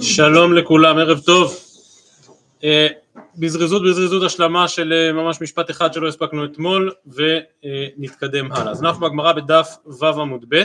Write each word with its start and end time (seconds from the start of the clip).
שלום 0.00 0.52
לכולם, 0.52 0.98
ערב 0.98 1.20
טוב. 1.20 1.56
אה, 2.64 2.86
בזריזות 3.36 3.82
בזריזות 3.82 4.22
השלמה 4.22 4.68
של 4.68 4.92
אה, 4.92 5.12
ממש 5.12 5.40
משפט 5.40 5.70
אחד 5.70 5.92
שלא 5.92 6.08
הספקנו 6.08 6.44
אתמול 6.44 6.92
ונתקדם 7.06 8.52
הלאה. 8.52 8.70
אז 8.70 8.82
אנחנו 8.82 9.00
בגמרא 9.06 9.32
בדף 9.32 9.76
ו' 10.00 10.06
עמוד 10.06 10.44
ב', 10.48 10.62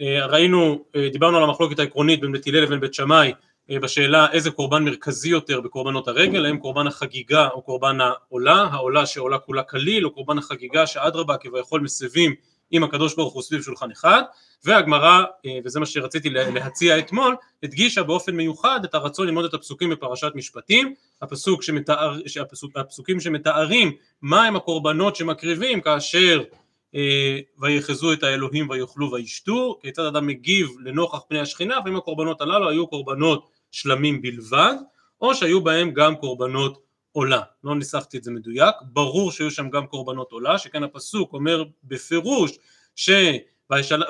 אה, 0.00 0.26
ראינו, 0.26 0.84
דיברנו 1.12 1.36
על 1.36 1.42
המחלוקת 1.42 1.78
העקרונית 1.78 2.20
בין 2.20 2.32
בית 2.32 2.46
הלל 2.46 2.60
לבין 2.60 2.80
בית 2.80 2.94
שמאי 2.94 3.32
בשאלה 3.68 4.26
איזה 4.32 4.50
קורבן 4.50 4.84
מרכזי 4.84 5.28
יותר 5.28 5.60
בקורבנות 5.60 6.08
הרגל, 6.08 6.46
האם 6.46 6.58
קורבן 6.58 6.86
החגיגה 6.86 7.48
או 7.48 7.62
קורבן 7.62 7.98
העולה, 8.00 8.68
העולה 8.72 9.06
שעולה 9.06 9.38
כולה 9.38 9.62
כליל 9.62 10.06
או 10.06 10.10
קורבן 10.10 10.38
החגיגה 10.38 10.86
שאדרבה 10.86 11.36
כביכול 11.36 11.80
מסבים 11.80 12.34
עם 12.70 12.84
הקדוש 12.84 13.14
ברוך 13.14 13.34
הוא 13.34 13.42
סביב 13.42 13.62
שולחן 13.62 13.90
אחד 13.90 14.22
והגמרא, 14.64 15.24
אה, 15.46 15.58
וזה 15.64 15.80
מה 15.80 15.86
שרציתי 15.86 16.30
להציע 16.30 16.98
אתמול, 16.98 17.36
הדגישה 17.62 18.02
באופן 18.02 18.36
מיוחד 18.36 18.80
את 18.84 18.94
הרצון 18.94 19.26
ללמוד 19.26 19.44
את 19.44 19.54
הפסוקים 19.54 19.90
בפרשת 19.90 20.32
משפטים, 20.34 20.94
הפסוק 21.22 21.62
שמתאר, 21.62 22.18
הפסוק, 22.40 22.76
הפסוקים 22.76 23.20
שמתארים 23.20 23.92
מהם 24.22 24.56
הקורבנות 24.56 25.16
שמקריבים 25.16 25.80
כאשר 25.80 26.42
אה, 26.94 27.38
ויחזו 27.58 28.12
את 28.12 28.22
האלוהים 28.22 28.70
ויאכלו 28.70 29.12
וישתו, 29.12 29.78
כיצד 29.82 30.04
אדם 30.04 30.26
מגיב 30.26 30.68
לנוכח 30.84 31.18
פני 31.28 31.40
השכינה, 31.40 31.78
ואם 31.84 31.96
הקורבנות 31.96 32.40
הללו 32.40 32.68
היו 32.68 32.86
קורבנות 32.86 33.48
שלמים 33.70 34.22
בלבד, 34.22 34.74
או 35.20 35.34
שהיו 35.34 35.60
בהם 35.60 35.90
גם 35.90 36.16
קורבנות 36.16 36.87
עולה, 37.18 37.40
לא 37.64 37.74
ניסחתי 37.74 38.18
את 38.18 38.24
זה 38.24 38.30
מדויק, 38.30 38.74
ברור 38.82 39.32
שהיו 39.32 39.50
שם 39.50 39.70
גם 39.70 39.86
קורבנות 39.86 40.32
עולה, 40.32 40.58
שכן 40.58 40.82
הפסוק 40.82 41.32
אומר 41.32 41.64
בפירוש 41.84 42.58
ש... 42.96 43.10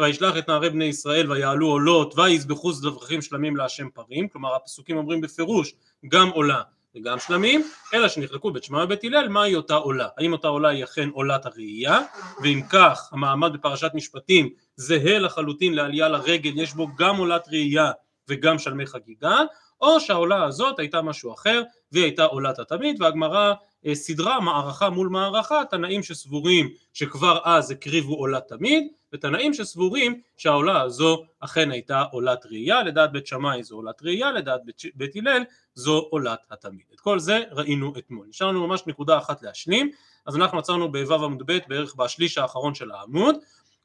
וישלח 0.01 0.37
את 0.39 0.49
נערי 0.49 0.71
בני 0.71 0.85
ישראל 0.85 1.33
ויעלו 1.33 1.66
עולות 1.66 2.19
ויזבחו 2.19 2.73
זבחים 2.73 3.23
שלמים 3.23 3.57
להשם 3.57 3.89
פרים, 3.91 4.29
כלומר 4.29 4.55
הפסוקים 4.55 4.97
אומרים 4.97 5.21
בפירוש 5.21 5.74
גם 6.09 6.29
עולה 6.29 6.63
וגם 6.95 7.19
שלמים, 7.19 7.65
אלא 7.95 8.09
שנחלקו 8.09 8.51
בית 8.51 8.65
שמע 8.65 8.85
ובית 8.85 9.05
הלל 9.05 9.29
מהי 9.29 9.54
אותה 9.54 9.75
עולה, 9.75 10.09
האם 10.19 10.32
אותה 10.32 10.49
עולה 10.49 10.69
היא 10.69 10.85
אכן 10.85 11.09
עולת 11.09 11.47
הראייה, 11.47 12.01
ואם 12.43 12.63
כך 12.71 13.09
המעמד 13.13 13.52
בפרשת 13.52 13.91
משפטים 13.95 14.49
זהה 14.77 15.19
לחלוטין 15.19 15.75
לעלייה 15.75 16.09
לרגל, 16.09 16.52
יש 16.54 16.75
בו 16.75 16.88
גם 16.99 17.16
עולת 17.16 17.49
ראייה 17.49 17.91
וגם 18.29 18.59
שלמי 18.59 18.87
חגיגה, 18.87 19.38
או 19.80 20.01
שהעולה 20.01 20.45
הזאת 20.45 20.79
הייתה 20.79 21.02
משהו 21.02 21.32
אחר 21.32 21.62
והיא 21.93 22.04
הייתה 22.04 22.24
עולת 22.24 22.59
התמיד 22.59 23.02
והגמרא 23.02 23.54
אה, 23.87 23.95
סדרה 23.95 24.40
מערכה 24.40 24.90
מול 24.90 25.09
מערכה 25.09 25.62
תנאים 25.70 26.02
שסבורים 26.02 26.70
שכבר 26.93 27.38
אז 27.45 27.70
הקריבו 27.70 28.15
עולת 28.15 28.48
תמיד 28.48 28.88
ותנאים 29.12 29.54
שסבורים 29.54 30.20
שהעולה 30.37 30.80
הזו 30.80 31.24
אכן 31.40 31.70
הייתה 31.70 32.02
עולת 32.02 32.46
ראייה 32.46 32.82
לדעת 32.82 33.12
בית 33.12 33.26
שמאי 33.26 33.62
זו 33.62 33.76
עולת 33.76 34.02
ראייה 34.02 34.32
לדעת 34.32 34.60
בית, 34.95 35.16
הלל 35.16 35.43
זו 35.74 35.98
עולת 36.10 36.38
התמיד. 36.51 36.85
את 36.95 37.01
כל 37.01 37.18
זה 37.18 37.42
ראינו 37.51 37.92
אתמול. 37.98 38.26
נשאר 38.29 38.46
לנו 38.46 38.66
ממש 38.66 38.82
נקודה 38.87 39.18
אחת 39.18 39.42
להשלים. 39.42 39.90
אז 40.26 40.37
אנחנו 40.37 40.59
עצרנו 40.59 40.92
בו' 40.92 41.15
עמוד 41.15 41.42
ב' 41.46 41.59
בערך 41.68 41.95
בשליש 41.95 42.38
האחרון 42.38 42.74
של 42.74 42.90
העמוד. 42.90 43.37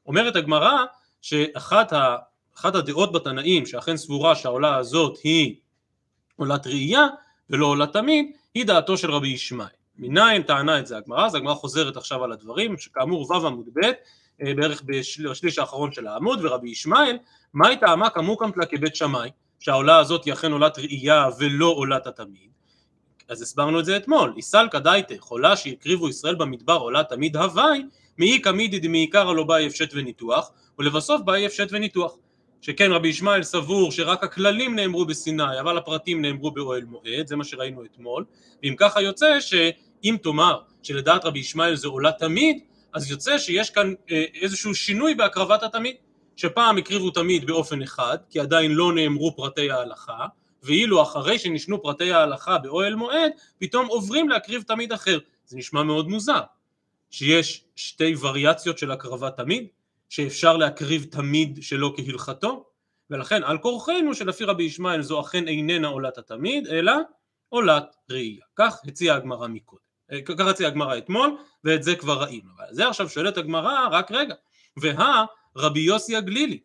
אומרת 0.06 0.36
הגמרא 0.36 0.84
שאחת 1.22 1.92
ה, 1.92 2.16
הדעות 2.64 3.12
בתנאים 3.12 3.66
שאכן 3.66 3.96
סבורה 3.96 4.34
שהעולה 4.34 4.76
הזאת 4.76 5.18
היא 5.24 5.56
עולת 6.36 6.66
ראייה 6.66 7.06
ולא 7.50 7.66
עולת 7.66 7.92
תמיד, 7.92 8.26
היא 8.54 8.66
דעתו 8.66 8.96
של 8.96 9.10
רבי 9.10 9.28
ישמעאל. 9.28 9.68
מניין 9.98 10.42
טענה 10.42 10.78
את 10.78 10.86
זה 10.86 10.96
הגמרא? 10.96 11.26
אז 11.26 11.34
הגמרא 11.34 11.54
חוזרת 11.54 11.96
עכשיו 11.96 12.24
על 12.24 12.32
הדברים, 12.32 12.78
שכאמור 12.78 13.30
ו' 13.30 13.46
עמוד 13.46 13.68
ב', 13.74 13.84
אה, 14.42 14.54
בערך 14.54 14.82
בשליש 14.86 15.58
האחרון 15.58 15.92
של 15.92 16.06
העמוד, 16.06 16.44
ורבי 16.44 16.70
ישמעאל, 16.70 17.18
מהי 17.54 17.76
טעמה 17.76 18.10
כמוקמת 18.10 18.56
לה 18.56 18.66
כבית 18.66 18.96
שמאי, 18.96 19.30
שהעולה 19.60 19.98
הזאת 19.98 20.24
היא 20.24 20.32
אכן 20.32 20.52
עולת 20.52 20.78
ראייה 20.78 21.28
ולא 21.38 21.66
עולת 21.66 22.06
התמיד. 22.06 22.50
אז 23.28 23.42
הסברנו 23.42 23.80
את 23.80 23.84
זה 23.84 23.96
אתמול, 23.96 24.32
איסלקא 24.36 24.78
דייתא, 24.78 25.14
חולה 25.18 25.56
שהקריבו 25.56 26.08
ישראל 26.08 26.34
במדבר 26.34 26.76
עולת 26.76 27.08
תמיד 27.08 27.36
הוואי, 27.36 27.84
מאי 28.18 28.38
קמידי 28.38 28.78
דמעיקרא 28.78 29.32
לא 29.32 29.44
באי 29.44 29.66
הפשט 29.66 29.90
וניתוח, 29.94 30.50
ולבסוף 30.78 31.20
באי 31.20 31.46
הפשט 31.46 31.68
וניתוח. 31.70 32.16
שכן 32.64 32.92
רבי 32.92 33.08
ישמעאל 33.08 33.42
סבור 33.42 33.92
שרק 33.92 34.24
הכללים 34.24 34.76
נאמרו 34.76 35.04
בסיני 35.04 35.60
אבל 35.60 35.78
הפרטים 35.78 36.22
נאמרו 36.22 36.50
באוהל 36.50 36.84
מועד, 36.84 37.26
זה 37.26 37.36
מה 37.36 37.44
שראינו 37.44 37.84
אתמול, 37.84 38.24
ואם 38.62 38.74
ככה 38.78 39.02
יוצא 39.02 39.40
שאם 39.40 40.16
תאמר 40.22 40.60
שלדעת 40.82 41.24
רבי 41.24 41.38
ישמעאל 41.38 41.74
זה 41.74 41.88
עולה 41.88 42.12
תמיד, 42.12 42.58
אז 42.92 43.10
יוצא 43.10 43.38
שיש 43.38 43.70
כאן 43.70 43.94
אה, 44.10 44.24
איזשהו 44.40 44.74
שינוי 44.74 45.14
בהקרבת 45.14 45.62
התמיד, 45.62 45.96
שפעם 46.36 46.76
הקריבו 46.76 47.10
תמיד 47.10 47.46
באופן 47.46 47.82
אחד, 47.82 48.18
כי 48.30 48.40
עדיין 48.40 48.72
לא 48.72 48.92
נאמרו 48.92 49.36
פרטי 49.36 49.70
ההלכה, 49.70 50.26
ואילו 50.62 51.02
אחרי 51.02 51.38
שנשנו 51.38 51.82
פרטי 51.82 52.12
ההלכה 52.12 52.58
באוהל 52.58 52.94
מועד, 52.94 53.32
פתאום 53.58 53.86
עוברים 53.86 54.28
להקריב 54.28 54.62
תמיד 54.62 54.92
אחר. 54.92 55.18
זה 55.46 55.56
נשמע 55.56 55.82
מאוד 55.82 56.08
מוזר, 56.08 56.40
שיש 57.10 57.64
שתי 57.76 58.14
וריאציות 58.20 58.78
של 58.78 58.90
הקרבת 58.90 59.36
תמיד, 59.36 59.66
שאפשר 60.14 60.56
להקריב 60.56 61.06
תמיד 61.10 61.58
שלא 61.62 61.94
כהלכתו 61.96 62.66
ולכן 63.10 63.44
על 63.44 63.58
כורחנו 63.58 64.14
שלפי 64.14 64.44
רבי 64.44 64.62
ישמעאל 64.62 65.02
זו 65.02 65.20
אכן 65.20 65.48
איננה 65.48 65.88
עולת 65.88 66.18
התמיד 66.18 66.66
אלא 66.66 66.92
עולת 67.48 67.96
ראייה. 68.10 68.44
כך 68.56 68.80
הציעה 68.84 69.16
הגמרא 69.16 69.46
מקודם. 69.46 69.82
אה, 70.12 70.22
כך 70.22 70.46
הציעה 70.46 70.70
הגמרא 70.70 70.98
אתמול 70.98 71.36
ואת 71.64 71.82
זה 71.82 71.96
כבר 71.96 72.22
ראינו. 72.22 72.50
אבל 72.56 72.64
זה 72.70 72.88
עכשיו 72.88 73.08
שואלת 73.08 73.36
הגמרא 73.36 73.88
רק 73.90 74.12
רגע. 74.12 74.34
והא 74.76 75.24
רבי 75.56 75.80
יוסי 75.80 76.16
הגלילי. 76.16 76.60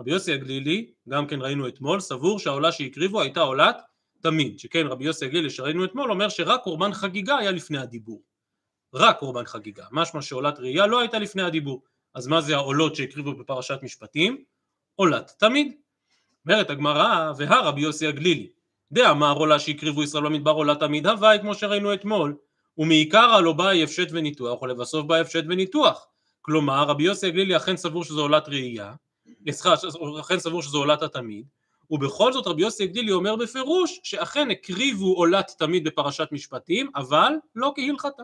רבי 0.00 0.10
יוסי 0.10 0.32
הגלילי 0.32 0.92
גם 1.08 1.26
כן 1.26 1.42
ראינו 1.42 1.68
אתמול 1.68 2.00
סבור 2.00 2.38
שהעולה 2.38 2.72
שהקריבו 2.72 3.20
הייתה 3.20 3.40
עולת 3.40 3.76
תמיד. 4.22 4.58
שכן 4.58 4.86
רבי 4.86 5.04
יוסי 5.04 5.24
הגלילי 5.24 5.50
שראינו 5.50 5.84
אתמול 5.84 6.10
אומר 6.10 6.28
שרק 6.28 6.62
קורבן 6.62 6.92
חגיגה 6.92 7.36
היה 7.36 7.50
לפני 7.50 7.78
הדיבור. 7.78 8.22
רק 8.94 9.18
קורבן 9.18 9.44
חגיגה. 9.44 9.84
משמע 9.92 10.22
שעולת 10.22 10.58
ראייה 10.58 10.86
לא 10.86 11.00
הייתה 11.00 11.18
לפני 11.18 11.42
הדיבור 11.42 11.82
אז 12.14 12.26
מה 12.26 12.40
זה 12.40 12.54
העולות 12.56 12.96
שהקריבו 12.96 13.32
בפרשת 13.32 13.78
משפטים? 13.82 14.44
עולת 14.94 15.32
תמיד. 15.38 15.72
אומרת 16.46 16.70
הגמרא, 16.70 17.32
והרבי 17.36 17.80
יוסי 17.80 18.06
הגלילי, 18.06 18.48
דאמר 18.92 19.32
עולה 19.32 19.58
שהקריבו 19.58 20.02
ישראל 20.02 20.24
במדבר 20.24 20.50
עולת 20.50 20.80
תמיד 20.80 21.06
הוואי 21.06 21.38
כמו 21.40 21.54
שראינו 21.54 21.94
אתמול, 21.94 22.36
ומעיקר 22.78 23.40
לא 23.40 23.52
בא 23.52 23.70
הפשט 23.70 24.08
וניתוח, 24.10 24.62
ולבסוף 24.62 25.06
בא 25.06 25.14
הפשט 25.14 25.44
וניתוח. 25.48 26.06
כלומר, 26.42 26.84
רבי 26.88 27.04
יוסי 27.04 27.26
הגלילי 27.26 27.56
אכן 27.56 27.76
סבור 27.76 28.04
שזו 28.04 28.20
עולת 28.20 28.48
ראייה, 28.48 28.94
סליחה, 29.50 29.74
אכן 30.20 30.38
סבור 30.38 30.62
שזו 30.62 30.78
עולת 30.78 31.02
התמיד, 31.02 31.46
ובכל 31.90 32.32
זאת 32.32 32.46
רבי 32.46 32.62
יוסי 32.62 32.84
הגלילי 32.84 33.12
אומר 33.12 33.36
בפירוש 33.36 34.00
שאכן 34.02 34.50
הקריבו 34.50 35.14
עולת 35.14 35.54
תמיד 35.58 35.84
בפרשת 35.84 36.28
משפטים, 36.32 36.90
אבל 36.96 37.32
לא 37.54 37.72
כהלכתה. 37.76 38.22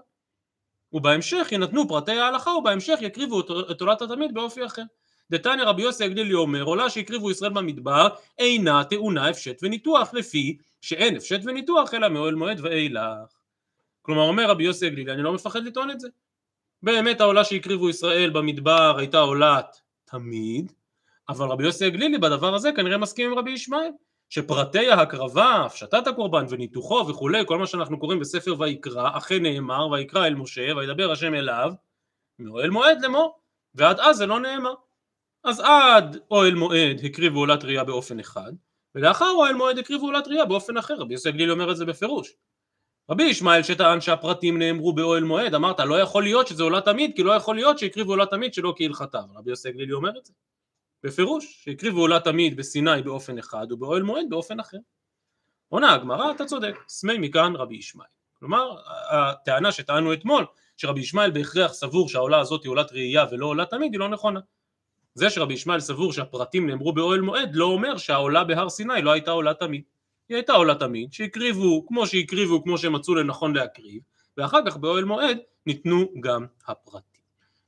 ובהמשך 0.93 1.49
ינתנו 1.53 1.89
פרטי 1.89 2.13
ההלכה 2.13 2.51
ובהמשך 2.51 2.99
יקריבו 3.01 3.41
את 3.71 3.81
עולת 3.81 4.03
התמיד 4.03 4.35
באופי 4.35 4.67
אחר. 4.67 4.83
דתניא 5.31 5.65
רבי 5.65 5.83
יוסי 5.83 6.05
הגלילי 6.05 6.35
אומר 6.35 6.63
עולה 6.63 6.91
שהקריבו 6.91 7.31
ישראל 7.31 7.53
במדבר 7.53 8.09
אינה 8.39 8.85
טעונה 8.85 9.29
הפשט 9.29 9.59
וניתוח 9.63 10.15
לפי 10.15 10.57
שאין 10.81 11.17
הפשט 11.17 11.41
וניתוח 11.45 11.95
אלא 11.95 12.09
מאוהל 12.09 12.35
מועד 12.35 12.61
ואילך. 12.61 13.37
כלומר 14.03 14.23
אומר 14.23 14.51
רבי 14.51 14.65
יוסי 14.65 14.87
הגלילי 14.87 15.13
אני 15.13 15.23
לא 15.23 15.33
מפחד 15.33 15.65
לטעון 15.65 15.91
את 15.91 16.01
זה. 16.01 16.09
באמת 16.83 17.21
העולה 17.21 17.45
שהקריבו 17.45 17.91
ישראל 17.91 18.31
במדבר 18.31 18.99
הייתה 18.99 19.19
עולת 19.19 19.81
תמיד 20.05 20.73
אבל 21.29 21.47
רבי 21.47 21.65
יוסי 21.65 21.85
הגלילי 21.85 22.19
בדבר 22.19 22.55
הזה 22.55 22.71
כנראה 22.77 22.99
מסכים 22.99 23.33
עם 23.33 23.39
רבי 23.39 23.51
ישמעאל 23.51 23.91
שפרטי 24.31 24.91
ההקרבה, 24.91 25.65
הפשטת 25.65 26.07
הקורבן 26.07 26.45
וניתוחו 26.49 27.07
וכולי, 27.09 27.43
כל 27.47 27.59
מה 27.59 27.67
שאנחנו 27.67 28.01
קוראים 28.01 28.21
בספר 28.21 28.55
ויקרא, 28.59 29.19
אכן 29.19 29.43
נאמר, 29.43 29.89
ויקרא 29.89 30.27
אל 30.27 30.35
משה, 30.35 30.77
וידבר 30.77 31.13
השם 31.13 31.35
אליו, 31.35 31.73
מאוהל 32.39 32.71
מועד 32.71 33.01
לאמור, 33.03 33.41
ועד 33.75 34.01
אז 34.01 34.17
זה 34.17 34.27
לא 34.27 34.41
נאמר. 34.41 34.75
אז 35.45 35.61
עד 35.61 36.19
אוהל 36.31 36.55
מועד 36.55 37.01
הקריבו 37.05 37.39
עולת 37.39 37.65
ראייה 37.65 37.85
באופן 37.85 38.21
אחד, 38.21 38.53
ולאחר 38.95 39.31
אוהל 39.31 39.55
מועד 39.55 39.79
הקריבו 39.79 40.07
עולת 40.07 40.29
ראייה 40.29 40.45
באופן 40.45 40.77
אחר, 40.77 40.95
רבי 40.95 41.15
יוסף 41.15 41.31
גליל 41.31 41.53
אומר 41.53 41.71
את 41.71 41.77
זה 41.77 41.85
בפירוש. 41.85 42.33
רבי 43.11 43.23
ישמעאל 43.23 43.63
שטען 43.63 44.01
שהפרטים 44.01 44.59
נאמרו 44.59 44.93
באוהל 44.93 45.25
מועד, 45.25 45.55
אמרת 45.55 45.81
לא 45.81 46.01
יכול 46.01 46.23
להיות 46.23 46.47
שזה 46.47 46.63
עולה 46.63 46.81
תמיד, 46.81 47.13
כי 47.17 47.23
לא 47.23 47.33
יכול 47.33 47.55
להיות 47.55 47.79
שהקריבו 47.79 48.11
עולה 48.11 48.27
תמיד 48.27 48.55
שלא 48.55 48.75
כהלכתה, 48.77 49.21
רבי 49.35 49.51
יוסף 49.51 49.71
גלילי 49.71 49.93
אומר 49.93 50.19
את 50.19 50.25
זה. 50.25 50.33
בפירוש, 51.05 51.61
שהקריבו 51.65 52.01
עולה 52.01 52.21
תמיד 52.21 52.57
בסיני 52.57 53.03
באופן 53.03 53.39
אחד 53.39 53.73
ובאוהל 53.73 54.03
מועד 54.03 54.27
באופן 54.29 54.61
אחר. 54.61 54.79
עונה 55.69 55.95
הגמרא, 55.95 56.31
אתה 56.31 56.45
צודק, 56.45 56.75
סמי 56.89 57.19
מכאן 57.19 57.57
רבי 57.57 57.77
ישמעאל. 57.77 58.09
כלומר, 58.39 58.77
הטענה 59.11 59.73
שטענו 59.73 60.13
אתמול, 60.13 60.47
שרבי 60.77 61.01
ישמעאל 61.01 61.31
בהכרח 61.31 61.73
סבור 61.73 62.09
שהעולה 62.09 62.41
הזאת 62.41 62.65
היא 62.65 62.71
עולת 62.71 62.93
ראייה 62.93 63.25
ולא 63.31 63.47
עולה 63.47 63.67
תמיד, 63.67 63.93
היא 63.93 64.01
לא 64.01 64.09
נכונה. 64.09 64.41
זה 65.15 65.31
שרבי 65.31 65.55
ישמעאל 65.55 65.81
סבור 65.81 66.13
שהפרטים 66.13 66.67
נאמרו 66.67 66.93
באוהל 66.93 67.21
מועד, 67.21 67.51
לא 67.55 67.65
אומר 67.65 67.97
שהעולה 67.97 68.45
בהר 68.45 68.69
סיני 68.69 69.03
לא 69.03 69.11
הייתה 69.11 69.31
עולה 69.31 69.55
תמיד. 69.55 69.83
היא 70.29 70.37
הייתה 70.37 70.53
עולה 70.53 70.75
תמיד, 70.75 71.13
שהקריבו 71.13 71.87
כמו 71.87 72.07
שהקריבו, 72.07 72.63
כמו 72.63 72.79
שהם 72.79 72.93
מצאו 72.93 73.15
לנכון 73.15 73.57
להקריב, 73.57 74.03
ואחר 74.37 74.59
כך 74.67 74.77
באוהל 74.77 75.05
מועד 75.05 75.39
ניתנו 75.67 76.13
גם 76.21 76.47
הפרטים. 76.67 77.23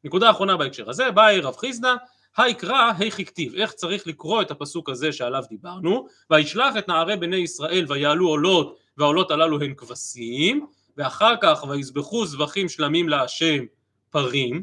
נקודה 0.05 0.31
אחרונה 0.31 0.57
בהקשר 0.57 0.91
הזה, 0.91 1.11
באי 1.11 1.41
רב 1.41 1.57
חיסדא 1.57 1.95
היקרא 2.37 2.93
היכי 2.99 3.25
כתיב, 3.25 3.55
איך 3.55 3.73
צריך 3.73 4.07
לקרוא 4.07 4.43
את 4.43 4.51
הפסוק 4.51 4.89
הזה 4.89 5.13
שעליו 5.13 5.43
דיברנו, 5.49 6.07
וישלח 6.31 6.77
את 6.79 6.89
נערי 6.89 7.17
בני 7.17 7.37
ישראל 7.37 7.85
ויעלו 7.89 8.29
עולות 8.29 8.79
והעולות 8.97 9.31
הללו 9.31 9.63
הן 9.63 9.75
כבשים 9.75 10.67
ואחר 10.97 11.35
כך 11.43 11.65
ויזבחו 11.69 12.27
זבחים 12.27 12.69
שלמים 12.69 13.09
להשם 13.09 13.65
פרים. 14.11 14.63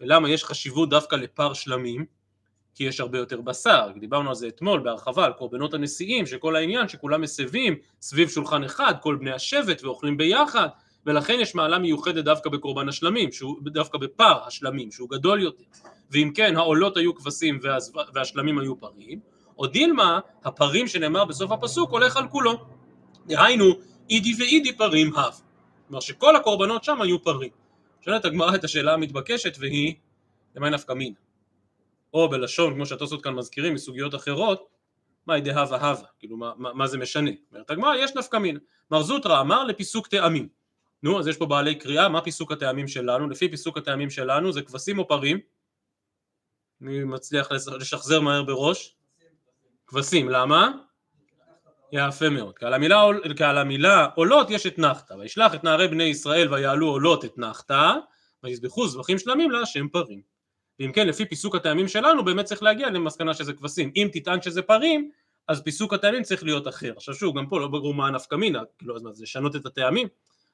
ולמה 0.00 0.30
יש 0.30 0.44
חשיבות 0.44 0.90
דווקא 0.90 1.16
לפר 1.16 1.52
שלמים? 1.52 2.04
כי 2.74 2.84
יש 2.84 3.00
הרבה 3.00 3.18
יותר 3.18 3.40
בשר, 3.40 3.88
דיברנו 4.00 4.28
על 4.28 4.34
זה 4.34 4.48
אתמול 4.48 4.80
בהרחבה 4.80 5.24
על 5.24 5.32
קורבנות 5.32 5.74
הנשיאים 5.74 6.26
שכל 6.26 6.56
העניין 6.56 6.88
שכולם 6.88 7.20
מסבים 7.20 7.74
סביב 8.00 8.28
שולחן 8.28 8.64
אחד 8.64 8.94
כל 9.00 9.16
בני 9.16 9.32
השבט 9.32 9.84
ואוכלים 9.84 10.16
ביחד 10.16 10.68
ולכן 11.06 11.38
יש 11.40 11.54
מעלה 11.54 11.78
מיוחדת 11.78 12.24
דווקא 12.24 12.50
בקורבן 12.50 12.88
השלמים, 12.88 13.32
שהוא, 13.32 13.56
דווקא 13.64 13.98
בפר 13.98 14.46
השלמים 14.46 14.92
שהוא 14.92 15.10
גדול 15.10 15.42
יותר 15.42 15.64
ואם 16.10 16.30
כן 16.34 16.56
העולות 16.56 16.96
היו 16.96 17.14
כבשים 17.14 17.60
והשלמים 18.14 18.58
היו 18.58 18.80
פרים 18.80 19.20
או 19.58 19.66
דילמה 19.66 20.20
הפרים 20.44 20.88
שנאמר 20.88 21.24
בסוף 21.24 21.52
הפסוק 21.52 21.90
הולך 21.90 22.16
על 22.16 22.28
כולו. 22.28 22.64
דהיינו 23.26 23.64
אידי 24.10 24.34
ואידי 24.38 24.76
פרים 24.76 25.14
הב 25.16 25.32
כלומר 25.88 26.00
שכל 26.00 26.36
הקורבנות 26.36 26.84
שם 26.84 27.02
היו 27.02 27.22
פרים. 27.22 27.50
שואלת 28.00 28.24
הגמרא 28.24 28.54
את 28.54 28.64
השאלה 28.64 28.94
המתבקשת 28.94 29.56
והיא 29.58 29.94
למי 30.56 30.70
נפקא 30.70 30.92
מינה. 30.92 31.16
או 32.14 32.28
בלשון 32.28 32.74
כמו 32.74 32.86
שהתוספות 32.86 33.24
כאן 33.24 33.34
מזכירים 33.34 33.74
מסוגיות 33.74 34.14
אחרות 34.14 34.68
מהי 35.26 35.40
דהבה 35.40 35.76
הווה 35.76 36.08
כאילו 36.18 36.36
מה, 36.36 36.52
מה, 36.56 36.72
מה 36.72 36.86
זה 36.86 36.98
משנה? 36.98 37.30
אומרת 37.52 37.70
הגמרא 37.70 37.94
יש 37.96 38.16
נפקא 38.16 38.36
מינה. 38.36 38.58
מר 38.90 39.02
זוטרא 39.02 39.40
אמר 39.40 39.64
לפיסוק 39.64 40.06
טעמים. 40.06 40.48
נו 41.02 41.18
אז 41.18 41.26
יש 41.26 41.36
פה 41.36 41.46
בעלי 41.46 41.74
קריאה 41.74 42.08
מה 42.08 42.20
פיסוק 42.20 42.52
הטעמים 42.52 42.88
שלנו? 42.88 43.28
לפי 43.28 43.48
פיסוק 43.48 43.78
הטעמים 43.78 44.10
שלנו 44.10 44.52
זה 44.52 44.62
כבשים 44.62 44.98
או 44.98 45.08
פרים 45.08 45.38
מי 46.80 47.04
מצליח 47.04 47.52
לשחזר 47.52 48.20
מהר 48.20 48.42
בראש? 48.42 48.94
כבשים 49.86 50.28
למה? 50.28 50.70
יפה 51.92 52.28
מאוד. 52.28 52.58
כי 52.58 52.66
על 52.66 52.74
המילה, 52.74 53.04
כי 53.36 53.44
על 53.44 53.58
המילה 53.58 54.08
עולות 54.14 54.50
יש 54.50 54.66
את 54.66 54.78
נחתא, 54.78 55.14
וישלח 55.14 55.54
את 55.54 55.64
נערי 55.64 55.88
בני 55.88 56.04
ישראל 56.04 56.54
ויעלו 56.54 56.88
עולות 56.88 57.24
את 57.24 57.38
נחתא, 57.38 57.92
ויזבחו 58.44 58.88
זבחים 58.88 59.18
שלמים 59.18 59.50
להשם 59.50 59.88
פרים. 59.88 60.20
ואם 60.80 60.92
כן, 60.92 61.06
לפי 61.06 61.24
פיסוק 61.24 61.54
הטעמים 61.54 61.88
שלנו, 61.88 62.24
באמת 62.24 62.44
צריך 62.44 62.62
להגיע 62.62 62.90
למסקנה 62.90 63.34
שזה 63.34 63.52
כבשים. 63.52 63.92
אם 63.96 64.08
תטען 64.12 64.42
שזה 64.42 64.62
פרים, 64.62 65.10
אז 65.48 65.62
פיסוק 65.62 65.94
הטעמים 65.94 66.22
צריך 66.22 66.44
להיות 66.44 66.68
אחר. 66.68 66.92
עכשיו 66.96 67.14
שוב, 67.14 67.38
גם 67.38 67.46
פה 67.46 67.60
לא 67.60 67.68
ברור 67.68 67.94
מה 67.94 68.06
הנפקא 68.06 68.34
מינה, 68.34 68.62
כאילו, 68.78 68.96
אז 68.96 69.02
זה 69.12 69.22
לשנות 69.22 69.56
את 69.56 69.66
הטעמים. 69.66 70.08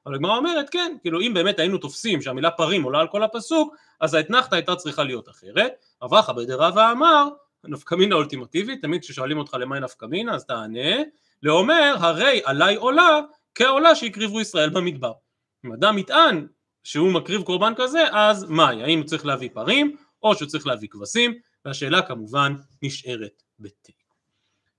אבל 0.07 0.15
הגמרא 0.15 0.37
אומרת, 0.37 0.71
כן, 0.71 0.97
כאילו 1.03 1.21
אם 1.21 1.35
באמת 1.35 1.59
היינו 1.59 1.79
תופסים 1.79 2.23
שהמילה 2.23 2.51
פרים 2.51 2.83
עולה 2.83 3.01
על 3.01 3.09
כל 3.09 3.23
הפסוק, 3.23 3.77
אז 4.01 4.15
האתנחתא 4.15 4.55
הייתה 4.55 4.77
צריכה 4.77 5.05
להיות 5.05 5.29
אחרת. 5.29 5.86
רבחה 6.03 6.33
בדרבה 6.33 6.93
אמר, 6.93 7.29
נפקא 7.65 7.95
מינה 7.95 8.15
אולטימטיבית, 8.15 8.83
תמיד 8.83 9.01
כששואלים 9.01 9.39
אותך 9.39 9.55
למה 9.55 9.81
נפקא 9.81 10.07
מינה, 10.07 10.35
אז 10.35 10.47
תענה, 10.47 11.03
לאומר 11.43 11.95
הרי 11.99 12.41
עליי 12.45 12.77
עולה 12.77 13.21
כעולה 13.55 13.95
שהקריבו 13.95 14.41
ישראל 14.41 14.71
במדבר. 14.71 15.13
אם 15.67 15.73
אדם 15.73 15.99
יטען 15.99 16.47
שהוא 16.85 17.13
מקריב 17.13 17.43
קורבן 17.43 17.73
כזה 17.77 18.05
אז 18.13 18.45
מהי? 18.51 18.83
האם 18.83 18.99
הוא 18.99 19.07
צריך 19.07 19.27
להביא 19.27 19.49
פרים 19.53 19.97
או 20.23 20.35
שהוא 20.35 20.49
צריך 20.49 20.67
להביא 20.67 20.89
כבשים 20.89 21.35
והשאלה 21.65 22.03
כמובן 22.03 22.55
נשארת 22.83 23.43
בתיק. 23.61 23.97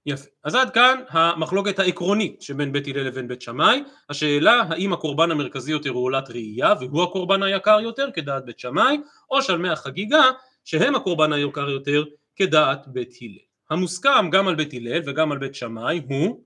יפה. 0.06 0.30
אז 0.44 0.56
עד 0.56 0.70
כאן 0.70 1.02
המחלוקת 1.10 1.80
העקרונית 1.80 2.42
שבין 2.42 2.72
בית 2.72 2.88
הלל 2.88 3.04
לבין 3.04 3.28
בית 3.28 3.42
שמאי. 3.42 3.84
השאלה 4.10 4.64
האם 4.70 4.94
הקורבן 4.94 5.32
המרכזי 5.32 5.72
יותר 5.72 5.90
הוא 5.90 6.04
עולת 6.04 6.30
ראייה 6.30 6.74
והוא 6.80 7.04
הקורבן 7.04 7.44
היקר 7.44 7.80
יותר 7.82 8.10
כדעת 8.14 8.46
בית 8.46 8.60
שמאי 8.60 8.98
או 9.32 9.42
שלמי 9.42 9.70
החגיגה 9.70 10.24
שהם 10.68 10.96
הקורבן 10.96 11.34
היקר 11.34 11.70
יותר 11.70 12.04
כדעת 12.36 12.88
בית 12.88 13.14
הלל. 13.22 13.38
המוסכם 13.70 14.30
גם 14.32 14.48
על 14.48 14.56
בית 14.56 14.74
הלל 14.74 15.02
וגם 15.06 15.32
על 15.32 15.38
בית 15.38 15.56
שמאי 15.56 16.02
הוא 16.10 16.44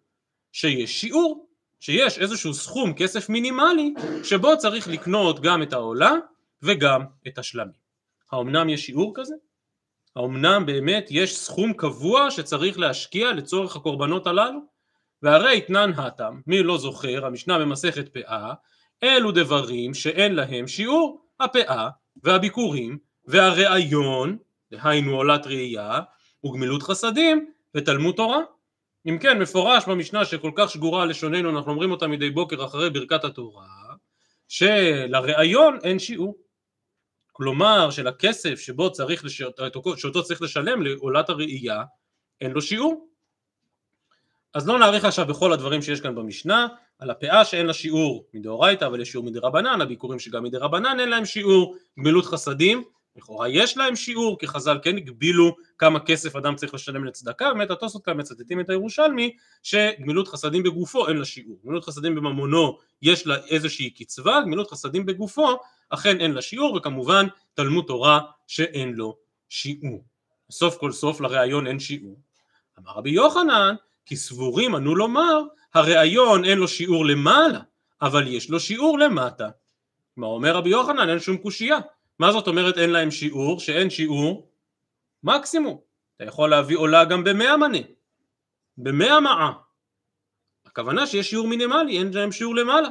שיש 0.51 1.01
שיעור, 1.01 1.49
שיש 1.79 2.19
איזשהו 2.19 2.53
סכום 2.53 2.93
כסף 2.93 3.29
מינימלי 3.29 3.93
שבו 4.23 4.57
צריך 4.57 4.87
לקנות 4.87 5.39
גם 5.39 5.63
את 5.63 5.73
העולה 5.73 6.11
וגם 6.61 7.01
את 7.27 7.37
השלמים. 7.37 7.81
האומנם 8.31 8.69
יש 8.69 8.85
שיעור 8.85 9.11
כזה? 9.15 9.35
האומנם 10.15 10.65
באמת 10.65 11.07
יש 11.09 11.37
סכום 11.37 11.73
קבוע 11.73 12.31
שצריך 12.31 12.79
להשקיע 12.79 13.31
לצורך 13.31 13.75
הקורבנות 13.75 14.27
הללו? 14.27 14.59
והרי 15.21 15.57
אתנן 15.57 15.91
הטם, 15.97 16.41
מי 16.47 16.63
לא 16.63 16.77
זוכר, 16.77 17.25
המשנה 17.25 17.59
במסכת 17.59 18.13
פאה, 18.13 18.53
אלו 19.03 19.31
דברים 19.31 19.93
שאין 19.93 20.35
להם 20.35 20.67
שיעור, 20.67 21.25
הפאה 21.39 21.89
והביקורים 22.23 23.10
והראיון, 23.25 24.37
דהיינו 24.71 25.15
עולת 25.15 25.47
ראייה, 25.47 25.99
וגמילות 26.45 26.83
חסדים 26.83 27.51
ותלמוד 27.75 28.15
תורה. 28.15 28.39
אם 29.05 29.17
כן, 29.21 29.39
מפורש 29.39 29.85
במשנה 29.87 30.25
שכל 30.25 30.51
כך 30.55 30.69
שגורה 30.69 31.05
לשוננו, 31.05 31.49
אנחנו 31.49 31.71
אומרים 31.71 31.91
אותה 31.91 32.07
מדי 32.07 32.29
בוקר 32.29 32.65
אחרי 32.65 32.89
ברכת 32.89 33.23
התורה, 33.23 33.65
שלראיון 34.47 35.77
אין 35.83 35.99
שיעור. 35.99 36.37
כלומר, 37.31 37.91
שלכסף 37.91 38.59
שבו 38.59 38.91
צריך, 38.91 39.25
לש... 39.25 39.41
שאותו 39.95 40.23
צריך 40.23 40.41
לשלם 40.41 40.81
לעולת 40.81 41.29
הראייה, 41.29 41.83
אין 42.41 42.51
לו 42.51 42.61
שיעור. 42.61 43.07
אז 44.53 44.67
לא 44.67 44.79
נאריך 44.79 45.05
עכשיו 45.05 45.25
בכל 45.25 45.53
הדברים 45.53 45.81
שיש 45.81 46.01
כאן 46.01 46.15
במשנה, 46.15 46.67
על 46.99 47.09
הפאה 47.09 47.45
שאין 47.45 47.65
לה 47.65 47.73
שיעור 47.73 48.25
מדאורייתא, 48.33 48.85
אבל 48.85 49.01
יש 49.01 49.11
שיעור 49.11 49.25
מדרבנן, 49.25 49.81
הביקורים 49.81 50.19
שגם 50.19 50.43
מדרבנן 50.43 50.99
אין 50.99 51.09
להם 51.09 51.25
שיעור, 51.25 51.75
גמילות 51.99 52.25
חסדים, 52.25 52.83
לכאורה 53.15 53.49
יש 53.49 53.77
להם 53.77 53.95
שיעור, 53.95 54.39
כי 54.39 54.47
חז"ל 54.47 54.79
כן 54.83 54.97
הגבילו 54.97 55.55
כמה 55.77 55.99
כסף 55.99 56.35
אדם 56.35 56.55
צריך 56.55 56.73
לשלם 56.73 57.05
לצדקה, 57.05 57.53
באמת 57.53 57.71
התוספות 57.71 58.05
כאן 58.05 58.19
מצטטים 58.19 58.59
את 58.59 58.69
הירושלמי 58.69 59.35
שגמילות 59.63 60.27
חסדים 60.27 60.63
בגופו 60.63 61.07
אין 61.07 61.17
לה 61.17 61.25
שיעור, 61.25 61.59
גמילות 61.63 61.85
חסדים 61.85 62.15
בממונו 62.15 62.77
יש 63.01 63.27
לה 63.27 63.37
איזושהי 63.47 63.89
קצבה, 63.89 64.41
גמילות 64.41 64.71
חסדים 64.71 65.05
בגופו 65.05 65.57
אכן 65.89 66.19
אין 66.19 66.31
לה 66.31 66.41
שיעור, 66.41 66.75
וכמובן 66.75 67.27
תלמוד 67.53 67.85
תורה 67.87 68.19
שאין 68.47 68.93
לו 68.93 69.17
שיעור. 69.49 70.03
סוף 70.51 70.77
כל 70.77 70.91
סוף 70.91 71.21
לראיון 71.21 71.67
אין 71.67 71.79
שיעור. 71.79 72.19
אמר 72.79 72.91
רבי 72.91 73.09
יוחנן, 73.09 73.75
כי 74.05 74.15
סבורים 74.15 74.75
ענו 74.75 74.95
לומר, 74.95 75.41
הראיון 75.73 76.45
אין 76.45 76.57
לו 76.57 76.67
שיעור 76.67 77.05
למעלה, 77.05 77.59
אבל 78.01 78.27
יש 78.27 78.49
לו 78.49 78.59
שיעור 78.59 78.99
למטה. 78.99 79.49
מה 80.17 80.27
אומר 80.27 80.55
רבי 80.55 80.69
יוחנן? 80.69 81.09
אין 81.09 81.19
שום 81.19 81.37
קושייה. 81.37 81.77
מה 82.19 82.31
זאת 82.31 82.47
אומרת 82.47 82.77
אין 82.77 82.89
להם 82.89 83.11
שיעור? 83.11 83.59
שאין 83.59 83.89
שיעור 83.89 84.51
מקסימום. 85.23 85.77
אתה 86.15 86.23
יכול 86.23 86.49
להביא 86.49 86.77
עולה 86.77 87.05
גם 87.05 87.23
במאה 87.23 87.57
מנה, 87.57 87.77
במאה 88.77 89.19
מעה. 89.19 89.51
הכוונה 90.65 91.07
שיש 91.07 91.29
שיעור 91.29 91.47
מינימלי, 91.47 91.97
אין 91.97 92.13
להם 92.13 92.31
שיעור 92.31 92.55
למעלה. 92.55 92.89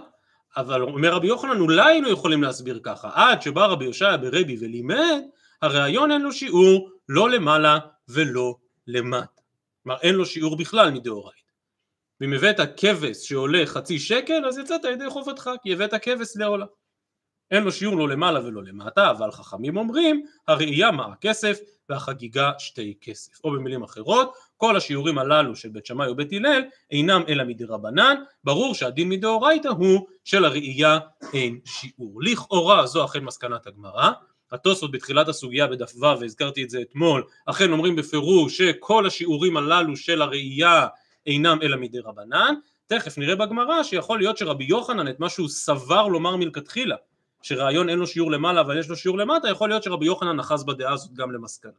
אבל 0.57 0.83
אומר 0.83 1.13
רבי 1.13 1.27
יוחנן, 1.27 1.61
אולי 1.61 1.93
היינו 1.93 2.09
יכולים 2.09 2.43
להסביר 2.43 2.81
ככה, 2.83 3.11
עד 3.15 3.43
שבא 3.43 3.67
רבי 3.67 3.85
יושע 3.85 4.17
ברבי 4.17 4.57
ולימד, 4.61 5.21
הרעיון 5.63 6.13
אין 6.13 6.23
לו 6.23 6.33
שיעור 6.33 6.91
לא 7.09 7.31
למעלה 7.31 7.79
ולא 8.09 8.57
למטה. 8.87 9.41
כלומר 9.83 9.99
אין 10.03 10.15
לו 10.15 10.27
שיעור 10.27 10.57
בכלל 10.57 10.91
מדאורייתא. 10.91 11.41
ואם 12.21 12.33
הבאת 12.33 12.61
כבש 12.77 13.29
שעולה 13.29 13.67
חצי 13.67 13.99
שקל, 13.99 14.47
אז 14.47 14.59
יצאת 14.59 14.85
ידי 14.85 15.11
חובתך, 15.11 15.51
כי 15.63 15.73
הבאת 15.73 15.95
כבש 15.95 16.37
לעולה. 16.37 16.67
אין 17.51 17.63
לו 17.63 17.73
שיעור 17.73 17.97
לא 17.97 18.09
למעלה 18.09 18.47
ולא 18.47 18.63
למטה, 18.63 19.11
אבל 19.11 19.31
חכמים 19.31 19.77
אומרים, 19.77 20.25
הראייה 20.49 20.91
מעה 20.91 21.15
כסף 21.21 21.59
והחגיגה 21.89 22.53
שתי 22.59 22.95
כסף. 23.01 23.45
או 23.45 23.51
במילים 23.51 23.83
אחרות, 23.83 24.33
כל 24.57 24.77
השיעורים 24.77 25.19
הללו 25.19 25.57
של 25.57 25.69
בית 25.69 25.87
שמאי 25.87 26.11
ובית 26.11 26.33
הלל 26.33 26.63
אינם 26.91 27.23
אלא 27.29 27.45
מדרבנן, 27.45 28.17
ברור 28.45 28.75
שהדין 28.75 29.09
מדאורייתא 29.09 29.69
הוא 29.69 30.07
שלראייה 30.25 30.99
אין 31.33 31.59
שיעור. 31.65 32.23
לכאורה 32.23 32.87
זו 32.87 33.05
אכן 33.05 33.25
מסקנת 33.25 33.67
הגמרא, 33.67 34.11
התוספות 34.53 34.91
בתחילת 34.91 35.29
הסוגיה 35.29 35.67
בדף 35.67 35.93
ו' 35.97 36.21
והזכרתי 36.21 36.65
את 36.65 36.71
זה 36.71 36.81
אתמול, 36.81 37.25
אכן 37.47 37.73
אומרים 37.73 37.97
בפירוש 37.97 38.59
שכל 38.59 39.07
השיעורים 39.07 39.57
הללו 39.57 39.97
של 39.97 40.23
הראייה 40.23 40.87
אינם 41.27 41.59
אלא 41.63 41.77
מדרבנן, 41.77 42.55
תכף 42.87 43.19
נראה 43.19 43.37
בגמרא 43.37 43.83
שיכול 43.83 44.19
להיות 44.19 44.39
שרבי 44.39 44.65
יוחנן 44.65 45.09
את 45.09 45.21
מה 45.21 45.29
שהוא 45.29 45.49
סבר 45.49 46.09
לומר 46.09 46.37
מלכתחילה 46.37 46.97
שרעיון 47.43 47.89
אין 47.89 47.99
לו 47.99 48.07
שיעור 48.07 48.31
למעלה 48.31 48.61
אבל 48.61 48.79
יש 48.79 48.89
לו 48.89 48.97
שיעור 48.97 49.19
למטה, 49.19 49.49
יכול 49.49 49.69
להיות 49.69 49.83
שרבי 49.83 50.07
יוחנן 50.07 50.37
נחז 50.37 50.65
בדעה 50.65 50.93
הזאת 50.93 51.15
גם 51.15 51.33
למסקנה. 51.33 51.73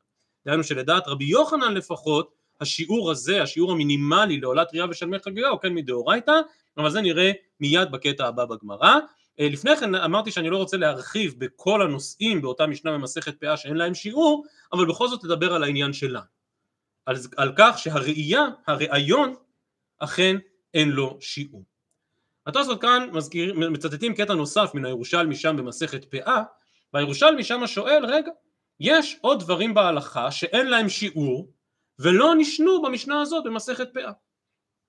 דהיינו 0.46 0.64
שלדעת 0.64 1.08
רבי 1.08 1.26
יוחנן 1.26 1.74
לפחות, 1.74 2.32
השיעור 2.62 3.12
הזה, 3.12 3.44
השיעור 3.44 3.72
המינימלי 3.72 4.40
לעולת 4.40 4.68
ראייה 4.74 4.86
ושלמי 4.90 5.20
חגיגה 5.20 5.48
הוא 5.48 5.60
כן 5.60 5.74
מדאורייתא, 5.74 6.40
אבל 6.78 6.90
זה 6.90 7.02
נראה 7.02 7.32
מיד 7.60 7.92
בקטע 7.92 8.28
הבא 8.28 8.46
בגמרא. 8.46 9.00
אה, 9.40 9.48
לפני 9.50 9.76
כן 9.76 9.96
אמרתי 9.96 10.32
שאני 10.32 10.50
לא 10.50 10.58
רוצה 10.58 10.78
להרחיב 10.78 11.36
בכל 11.38 11.82
הנושאים 11.82 12.42
באותה 12.42 12.68
משנה 12.68 12.92
במסכת 12.92 13.40
פאה 13.40 13.58
שאין 13.58 13.78
להם 13.78 13.94
שיעור, 13.94 14.46
אבל 14.74 14.86
בכל 14.86 15.08
זאת 15.08 15.24
לדבר 15.24 15.54
על 15.54 15.64
העניין 15.64 15.94
שלנו. 15.94 16.26
על, 17.06 17.16
על 17.38 17.54
כך 17.58 17.80
שהראייה, 17.80 18.48
הראיון, 18.68 19.36
אכן 20.00 20.38
אין 20.74 20.90
לו 20.90 21.18
שיעור. 21.20 21.71
התוספות 22.48 22.82
כאן 22.82 23.10
מזכיר, 23.12 23.54
מצטטים 23.54 24.16
קטע 24.16 24.34
נוסף 24.34 24.72
מן 24.74 24.86
הירושלמי 24.86 25.36
שם 25.36 25.58
במסכת 25.58 26.06
פאה 26.06 26.44
והירושלמי 26.94 27.44
שם 27.44 27.68
שואל 27.68 28.06
רגע 28.06 28.32
יש 28.80 29.18
עוד 29.22 29.40
דברים 29.40 29.74
בהלכה 29.74 30.32
שאין 30.32 30.68
להם 30.68 30.90
שיעור 30.90 31.54
ולא 32.00 32.36
נשנו 32.38 32.82
במשנה 32.82 33.22
הזאת 33.22 33.44
במסכת 33.44 33.94
פאה. 33.94 34.12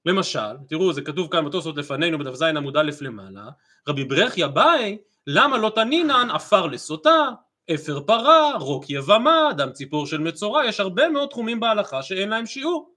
למשל, 0.06 0.56
תראו 0.68 0.92
זה 0.92 1.02
כתוב 1.02 1.28
כאן 1.30 1.44
בתוספות 1.44 1.76
לפנינו 1.76 2.18
בדף 2.18 2.34
ז 2.34 2.42
עמוד 2.42 2.76
א' 2.76 2.90
למעלה, 3.00 3.44
רבי 3.88 4.04
ברכיה 4.04 4.48
באי 4.48 4.98
למה 5.26 5.58
לא 5.58 5.72
תנינן 5.74 6.28
עפר 6.30 6.66
לסוטה, 6.66 7.28
אפר 7.74 8.00
פרה, 8.00 8.56
רוק 8.60 8.84
יבמה, 8.88 9.48
דם 9.56 9.72
ציפור 9.72 10.06
של 10.06 10.18
מצורע, 10.18 10.64
יש 10.64 10.80
הרבה 10.80 11.08
מאוד 11.08 11.28
תחומים 11.28 11.60
בהלכה 11.60 12.02
שאין 12.02 12.28
להם 12.28 12.46
שיעור. 12.46 12.94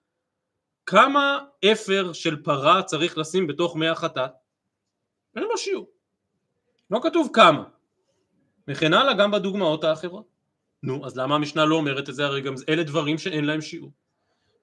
כמה 0.85 1.39
אפר 1.71 2.13
של 2.13 2.43
פרה 2.43 2.83
צריך 2.83 3.17
לשים 3.17 3.47
בתוך 3.47 3.75
מי 3.75 3.88
החטאת? 3.88 4.44
אין 5.35 5.43
לו 5.43 5.57
שיעור. 5.57 5.87
לא 6.91 6.99
כתוב 7.03 7.29
כמה. 7.33 7.63
וכן 8.67 8.93
הלאה 8.93 9.13
גם 9.13 9.31
בדוגמאות 9.31 9.83
האחרות. 9.83 10.25
נו, 10.83 11.05
אז 11.05 11.17
למה 11.17 11.35
המשנה 11.35 11.65
לא 11.65 11.75
אומרת 11.75 12.09
את 12.09 12.15
זה? 12.15 12.25
הרי 12.25 12.41
גם 12.41 12.53
אלה 12.69 12.83
דברים 12.83 13.17
שאין 13.17 13.45
להם 13.45 13.61
שיעור. 13.61 13.91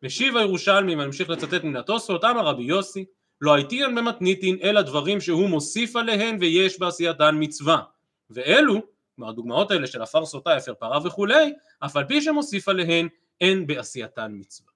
משיב 0.03 0.37
הירושלמי, 0.37 0.95
ואני 0.95 1.07
ממשיך 1.07 1.31
לצטט 1.31 1.65
מן 1.65 1.77
התוספות, 1.77 2.25
אמר 2.25 2.47
רבי 2.47 2.63
יוסי, 2.63 3.05
לא 3.41 3.55
הייתיין 3.55 3.95
במתניתין 3.95 4.59
אלא 4.63 4.83
דברים 4.83 5.21
שהוא 5.21 5.49
מוסיף 5.49 5.97
עליהן 5.97 6.37
ויש 6.41 6.79
בעשייתן 6.79 7.37
מצווה. 7.39 7.83
ואלו, 8.31 8.81
כלומר 9.17 9.31
הדוגמאות 9.31 9.71
האלה 9.71 9.87
של 9.87 10.03
עפר 10.03 10.27
סוטה, 10.27 10.57
אפר 10.57 10.75
פרה 10.75 10.99
וכולי, 11.05 11.53
אף 11.81 11.97
על 11.97 12.05
פי 12.05 12.23
שמוסיף 12.23 12.69
עליהן 12.69 13.09
אין 13.41 13.67
בעשייתן 13.67 14.33
מצווה. 14.35 14.71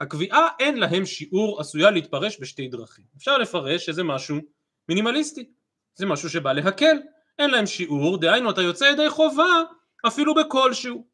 הקביעה 0.00 0.48
אין 0.58 0.76
להם 0.76 1.06
שיעור 1.06 1.60
עשויה 1.60 1.90
להתפרש 1.90 2.40
בשתי 2.40 2.68
דרכים. 2.68 3.04
אפשר 3.16 3.38
לפרש 3.38 3.86
שזה 3.86 4.04
משהו 4.04 4.36
מינימליסטי, 4.88 5.50
זה 5.94 6.06
משהו 6.06 6.30
שבא 6.30 6.52
להקל, 6.52 6.96
אין 7.38 7.50
להם 7.50 7.66
שיעור, 7.66 8.18
דהיינו 8.18 8.50
אתה 8.50 8.62
יוצא 8.62 8.84
ידי 8.84 9.10
חובה 9.10 9.62
אפילו 10.06 10.34
בכלשהו. 10.34 11.06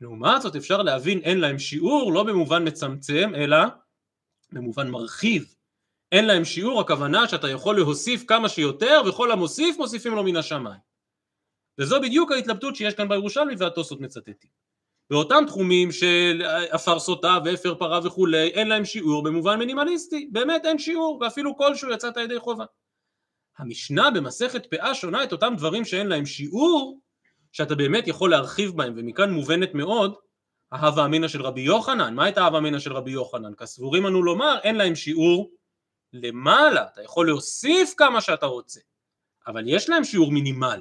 לעומת 0.00 0.42
זאת 0.42 0.56
אפשר 0.56 0.82
להבין 0.82 1.18
אין 1.18 1.40
להם 1.40 1.58
שיעור 1.58 2.12
לא 2.12 2.22
במובן 2.22 2.68
מצמצם 2.68 3.32
אלא 3.34 3.56
במובן 4.52 4.90
מרחיב. 4.90 5.54
אין 6.12 6.26
להם 6.26 6.44
שיעור 6.44 6.80
הכוונה 6.80 7.28
שאתה 7.28 7.50
יכול 7.50 7.76
להוסיף 7.76 8.24
כמה 8.28 8.48
שיותר 8.48 9.02
וכל 9.08 9.30
המוסיף 9.30 9.78
מוסיפים 9.78 10.14
לו 10.14 10.24
מן 10.24 10.36
השמיים. 10.36 10.80
וזו 11.78 12.00
בדיוק 12.00 12.32
ההתלבטות 12.32 12.76
שיש 12.76 12.94
כאן 12.94 13.08
בירושלמי 13.08 13.54
והתוספות 13.58 14.00
מצטטים. 14.00 14.50
באותם 15.10 15.44
תחומים 15.46 15.92
של 15.92 16.42
עפר 16.70 16.98
סוטה 16.98 17.38
ואפר 17.44 17.74
פרה 17.74 18.00
וכולי 18.04 18.48
אין 18.48 18.68
להם 18.68 18.84
שיעור 18.84 19.24
במובן 19.24 19.58
מינימליסטי 19.58 20.28
באמת 20.32 20.64
אין 20.64 20.78
שיעור 20.78 21.18
ואפילו 21.20 21.56
כלשהו 21.56 21.90
יצאת 21.90 22.16
ידי 22.16 22.38
חובה 22.38 22.64
המשנה 23.58 24.10
במסכת 24.10 24.66
פאה 24.66 24.94
שונה 24.94 25.24
את 25.24 25.32
אותם 25.32 25.54
דברים 25.56 25.84
שאין 25.84 26.06
להם 26.06 26.26
שיעור 26.26 27.00
שאתה 27.52 27.74
באמת 27.74 28.08
יכול 28.08 28.30
להרחיב 28.30 28.76
בהם 28.76 28.92
ומכאן 28.96 29.30
מובנת 29.30 29.74
מאוד 29.74 30.14
ההווה 30.72 31.04
אמינא 31.04 31.28
של 31.28 31.42
רבי 31.42 31.60
יוחנן 31.60 32.14
מה 32.14 32.24
הייתה 32.24 32.42
ההווה 32.42 32.58
אמינא 32.58 32.78
של 32.78 32.92
רבי 32.92 33.10
יוחנן? 33.10 33.54
כסבורים 33.54 34.06
אנו 34.06 34.22
לומר 34.22 34.58
אין 34.62 34.76
להם 34.76 34.94
שיעור 34.94 35.50
למעלה 36.12 36.84
אתה 36.92 37.02
יכול 37.02 37.26
להוסיף 37.26 37.94
כמה 37.96 38.20
שאתה 38.20 38.46
רוצה 38.46 38.80
אבל 39.46 39.64
יש 39.66 39.88
להם 39.88 40.04
שיעור 40.04 40.32
מינימלי 40.32 40.80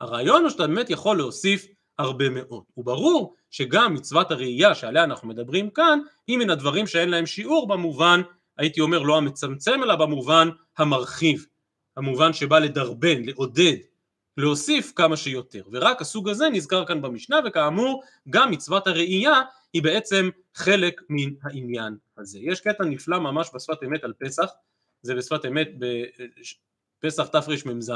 הרעיון 0.00 0.42
הוא 0.42 0.50
שאתה 0.50 0.66
באמת 0.66 0.90
יכול 0.90 1.16
להוסיף 1.16 1.66
הרבה 1.98 2.30
מאוד. 2.30 2.62
וברור 2.76 3.34
שגם 3.50 3.94
מצוות 3.94 4.30
הראייה 4.30 4.74
שעליה 4.74 5.04
אנחנו 5.04 5.28
מדברים 5.28 5.70
כאן 5.70 6.00
היא 6.26 6.38
מן 6.38 6.50
הדברים 6.50 6.86
שאין 6.86 7.08
להם 7.08 7.26
שיעור 7.26 7.68
במובן 7.68 8.20
הייתי 8.58 8.80
אומר 8.80 8.98
לא 8.98 9.16
המצמצם 9.16 9.82
אלא 9.82 9.96
במובן 9.96 10.48
המרחיב 10.78 11.46
המובן 12.00 12.32
שבא 12.32 12.58
לדרבן, 12.58 13.22
לעודד, 13.22 13.76
להוסיף 14.36 14.92
כמה 14.96 15.16
שיותר 15.16 15.62
ורק 15.72 16.00
הסוג 16.00 16.28
הזה 16.28 16.48
נזכר 16.48 16.84
כאן 16.86 17.02
במשנה 17.02 17.40
וכאמור 17.46 18.02
גם 18.30 18.50
מצוות 18.50 18.86
הראייה 18.86 19.42
היא 19.72 19.82
בעצם 19.82 20.30
חלק 20.54 21.00
מן 21.08 21.30
העניין 21.42 21.96
הזה. 22.18 22.38
יש 22.42 22.60
קטע 22.60 22.84
נפלא 22.84 23.18
ממש 23.18 23.50
בשפת 23.54 23.82
אמת 23.84 24.04
על 24.04 24.12
פסח 24.18 24.50
זה 25.02 25.14
בשפת 25.14 25.46
אמת 25.46 25.68
בפסח 27.00 27.26
תרמ"ז 27.26 27.92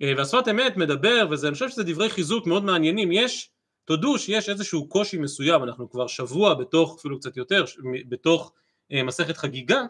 והשפת 0.00 0.48
אמת 0.50 0.76
מדבר, 0.76 1.26
ואני 1.30 1.52
חושב 1.52 1.68
שזה 1.68 1.84
דברי 1.84 2.10
חיזוק 2.10 2.46
מאוד 2.46 2.64
מעניינים, 2.64 3.12
יש, 3.12 3.50
תודו 3.84 4.18
שיש 4.18 4.48
איזשהו 4.48 4.88
קושי 4.88 5.18
מסוים, 5.18 5.62
אנחנו 5.62 5.90
כבר 5.90 6.06
שבוע 6.06 6.54
בתוך, 6.54 6.96
אפילו 6.98 7.18
קצת 7.18 7.36
יותר, 7.36 7.64
בתוך 8.08 8.52
אה, 8.92 9.02
מסכת 9.02 9.36
חגיגה, 9.36 9.82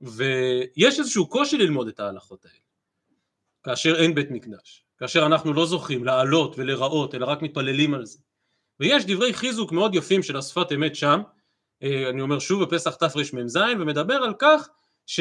ויש 0.00 0.98
איזשהו 0.98 1.26
קושי 1.26 1.58
ללמוד 1.58 1.88
את 1.88 2.00
ההלכות 2.00 2.44
האלה, 2.44 2.58
כאשר 3.62 3.96
אין 3.96 4.14
בית 4.14 4.30
מקדש, 4.30 4.84
כאשר 4.98 5.26
אנחנו 5.26 5.52
לא 5.52 5.66
זוכים 5.66 6.04
לעלות 6.04 6.58
ולראות, 6.58 7.14
אלא 7.14 7.26
רק 7.26 7.42
מתפללים 7.42 7.94
על 7.94 8.06
זה. 8.06 8.18
ויש 8.80 9.04
דברי 9.06 9.34
חיזוק 9.34 9.72
מאוד 9.72 9.94
יפים 9.94 10.22
של 10.22 10.36
השפת 10.36 10.72
אמת 10.72 10.96
שם, 10.96 11.20
אה, 11.82 12.10
אני 12.10 12.20
אומר 12.20 12.38
שוב 12.38 12.64
בפסח 12.64 12.94
תרמ"ז, 12.94 13.58
ומדבר 13.78 14.14
על 14.14 14.34
כך 14.38 14.68
ש... 15.06 15.20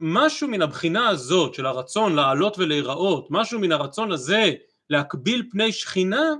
משהו 0.00 0.48
מן 0.48 0.62
הבחינה 0.62 1.08
הזאת 1.08 1.54
של 1.54 1.66
הרצון 1.66 2.14
לעלות 2.14 2.58
ולהיראות, 2.58 3.26
משהו 3.30 3.60
מן 3.60 3.72
הרצון 3.72 4.12
הזה 4.12 4.52
להקביל 4.90 5.48
פני 5.50 5.72
שכינה, 5.72 6.34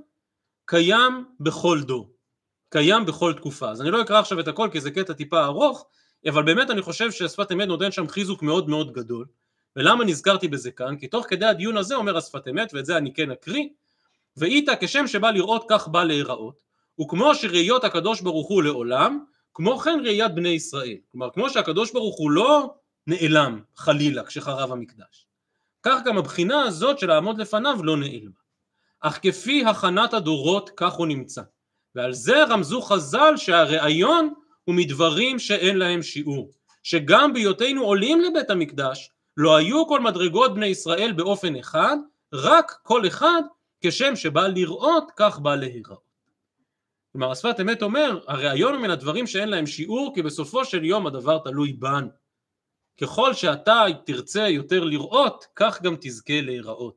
קיים 0.67 1.25
בכל 1.41 1.81
דור, 1.83 2.13
קיים 2.69 3.07
בכל 3.07 3.33
תקופה. 3.33 3.71
אז 3.71 3.81
אני 3.81 3.91
לא 3.91 4.03
אקרא 4.03 4.19
עכשיו 4.19 4.41
את 4.41 4.49
הכל 4.49 4.69
כי 4.73 4.81
זה 4.81 4.91
קטע 4.91 5.13
טיפה 5.13 5.45
ארוך, 5.45 5.87
אבל 6.29 6.43
באמת 6.43 6.71
אני 6.71 6.83
חושב 6.83 7.11
שהשפת 7.11 7.53
אמת 7.53 7.69
נותן 7.69 7.93
שם 7.93 8.09
חיזוק 8.09 8.43
מאוד 8.43 8.69
מאוד 8.69 8.93
גדול. 8.93 9.27
ולמה 9.77 10.05
נזכרתי 10.05 10.49
בזה 10.49 10.71
כאן? 10.71 10.97
כי 10.97 11.09
תוך 11.09 11.27
כדי 11.29 11.47
הדיון 11.47 11.77
הזה 11.77 11.95
אומר 11.95 12.17
השפת 12.17 12.49
אמת, 12.49 12.75
ואת 12.75 12.87
זה 12.87 12.97
אני 12.97 13.15
כן 13.15 13.31
אקריא, 13.31 13.65
ואיתה 14.37 14.73
כשם 14.81 15.07
שבא 15.07 15.31
לראות 15.31 15.65
כך 15.69 15.89
בא 15.89 16.05
להיראות, 16.05 16.63
וכמו 17.01 17.35
שראיות 17.35 17.85
הקדוש 17.85 18.21
ברוך 18.21 18.49
הוא 18.49 18.63
לעולם, 18.63 19.25
כמו 19.55 19.79
כן 19.79 20.01
ראיית 20.05 20.35
בני 20.35 20.49
ישראל. 20.49 20.97
כלומר, 21.13 21.31
כמו 21.31 21.51
שהקדוש 21.51 21.93
ברוך 21.93 22.19
הוא 22.19 22.31
לא 22.31 22.75
נעלם 23.07 23.61
חלילה 23.77 24.25
כשחרב 24.25 24.73
המקדש. 24.73 25.27
כך 25.83 26.01
גם 26.05 26.19
הבחינה 26.19 26.63
הזאת 26.63 26.99
של 26.99 27.07
לעמוד 27.07 27.39
לפניו 27.39 27.79
לא 27.83 27.97
נעלמה. 27.97 28.41
אך 29.01 29.19
כפי 29.23 29.65
הכנת 29.65 30.15
הדורות 30.15 30.71
כך 30.77 30.93
הוא 30.93 31.07
נמצא. 31.07 31.43
ועל 31.95 32.13
זה 32.13 32.45
רמזו 32.45 32.83
חז"ל 32.83 33.37
שהראיון 33.37 34.35
הוא 34.65 34.75
מדברים 34.75 35.39
שאין 35.39 35.79
להם 35.79 36.03
שיעור. 36.03 36.51
שגם 36.83 37.33
בהיותנו 37.33 37.85
עולים 37.85 38.21
לבית 38.21 38.51
המקדש 38.51 39.11
לא 39.37 39.57
היו 39.57 39.87
כל 39.87 40.01
מדרגות 40.01 40.55
בני 40.55 40.67
ישראל 40.67 41.13
באופן 41.13 41.57
אחד, 41.57 41.97
רק 42.33 42.73
כל 42.83 43.07
אחד 43.07 43.43
כשם 43.81 44.17
שבא 44.17 44.47
לראות 44.47 45.11
כך 45.17 45.39
בא 45.39 45.57
להיראות. 45.57 46.11
כלומר 47.13 47.31
השפת 47.31 47.61
אמת 47.61 47.83
אומר 47.83 48.19
הראיון 48.27 48.75
הוא 48.75 48.83
מן 48.83 48.91
הדברים 48.91 49.27
שאין 49.27 49.49
להם 49.49 49.67
שיעור 49.67 50.13
כי 50.15 50.23
בסופו 50.23 50.65
של 50.65 50.85
יום 50.85 51.07
הדבר 51.07 51.39
תלוי 51.39 51.73
בנו 51.73 52.09
ככל 53.01 53.35
שאתה 53.35 53.85
תרצה 54.07 54.49
יותר 54.49 54.85
לראות, 54.85 55.47
כך 55.57 55.83
גם 55.83 55.97
תזכה 56.01 56.41
להיראות. 56.41 56.95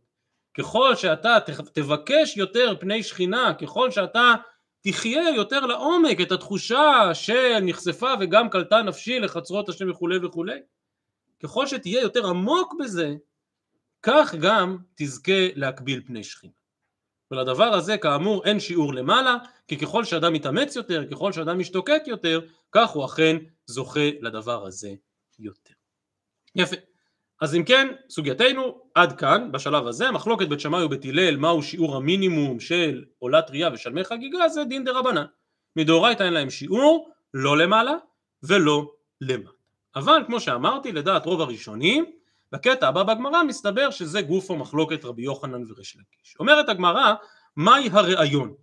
ככל 0.58 0.96
שאתה 0.96 1.38
תבקש 1.74 2.38
יותר 2.38 2.76
פני 2.80 3.04
שכינה, 3.04 3.54
ככל 3.54 3.92
שאתה 3.92 4.34
תחיה 4.84 5.30
יותר 5.36 5.66
לעומק 5.66 6.22
את 6.22 6.32
התחושה 6.32 7.10
של 7.14 7.60
נחשפה 7.62 8.14
וגם 8.20 8.50
קלטה 8.50 8.82
נפשי 8.82 9.20
לחצרות 9.20 9.70
השם 9.70 9.92
וכולי 9.92 10.18
וכולי, 10.26 10.60
ככל 11.44 11.68
שתהיה 11.68 12.02
יותר 12.02 12.28
עמוק 12.28 12.74
בזה, 12.80 13.16
כך 14.02 14.36
גם 14.42 14.78
תזכה 14.96 15.48
להקביל 15.56 16.02
פני 16.06 16.24
שכינה. 16.24 16.54
ולדבר 17.32 17.74
הזה 17.74 17.98
כאמור 17.98 18.46
אין 18.46 18.60
שיעור 18.60 18.94
למעלה, 18.94 19.38
כי 19.68 19.78
ככל 19.78 20.04
שאדם 20.04 20.34
מתאמץ 20.34 20.76
יותר, 20.76 21.04
ככל 21.12 21.32
שאדם 21.32 21.60
משתוקק 21.60 22.02
יותר, 22.08 22.42
כך 22.72 22.90
הוא 22.90 23.06
אכן 23.06 23.38
זוכה 23.66 24.10
לדבר 24.22 24.66
הזה 24.66 24.94
יותר. 25.40 25.74
יפה. 26.56 26.93
אז 27.42 27.56
אם 27.56 27.64
כן, 27.64 27.88
סוגייתנו 28.10 28.82
עד 28.96 29.20
כאן, 29.20 29.52
בשלב 29.52 29.88
הזה, 29.88 30.12
מחלוקת 30.12 30.48
בית 30.48 30.60
שמאי 30.60 30.84
ובית 30.84 31.06
הלל, 31.06 31.38
מהו 31.38 31.64
שיעור 31.64 31.96
המינימום 31.96 32.60
של 32.60 33.04
עולת 33.20 33.48
טריה 33.48 33.70
ושלמי 33.74 34.04
חגיגה, 34.04 34.50
זה 34.50 34.64
דין 34.64 34.84
דה 34.84 34.92
רבנן. 34.92 35.26
מדאורייתא 35.76 36.24
אין 36.24 36.34
להם 36.34 36.50
שיעור, 36.50 37.10
לא 37.34 37.58
למעלה 37.58 37.94
ולא 38.44 38.92
למטה. 39.22 39.50
אבל 39.96 40.24
כמו 40.26 40.40
שאמרתי, 40.40 40.92
לדעת 40.92 41.26
רוב 41.26 41.42
הראשונים, 41.42 42.06
בקטע 42.52 42.88
הבא 42.88 43.04
בגמרא 43.04 43.44
מסתבר 43.44 43.92
שזה 43.92 44.22
גופו 44.22 44.56
מחלוקת 44.56 45.06
רבי 45.06 45.22
יוחנן 45.22 45.64
וריש 45.72 45.98
לקיש. 45.98 46.36
אומרת 46.40 46.70
הגמרא, 46.70 47.14
מהי 47.56 47.90
הראיון? 47.92 48.54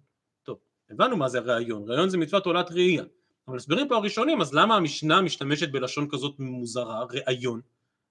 טוב, 0.43 0.59
הבנו 0.91 1.17
מה 1.17 1.29
זה 1.29 1.39
הראיון, 1.39 1.85
ראיון 1.87 2.09
זה 2.09 2.19
מצוות 2.19 2.47
עולת 2.47 2.71
ראייה. 2.73 3.05
אבל 3.49 3.57
הסברים 3.57 3.89
פה 3.89 3.97
הראשונים, 3.97 4.41
אז 4.41 4.55
למה 4.55 4.77
המשנה 4.77 5.21
משתמשת 5.21 5.71
בלשון 5.71 6.09
כזאת 6.11 6.35
מוזרה, 6.39 7.05
ראיון? 7.11 7.61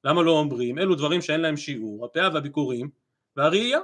למה 0.03 0.21
לא 0.23 0.31
אומרים 0.31 0.79
אלו 0.79 0.95
דברים 0.95 1.21
שאין 1.21 1.41
להם 1.41 1.57
שיעור, 1.57 2.05
הפאה 2.05 2.29
והביקורים 2.33 2.89
והראייה? 3.35 3.79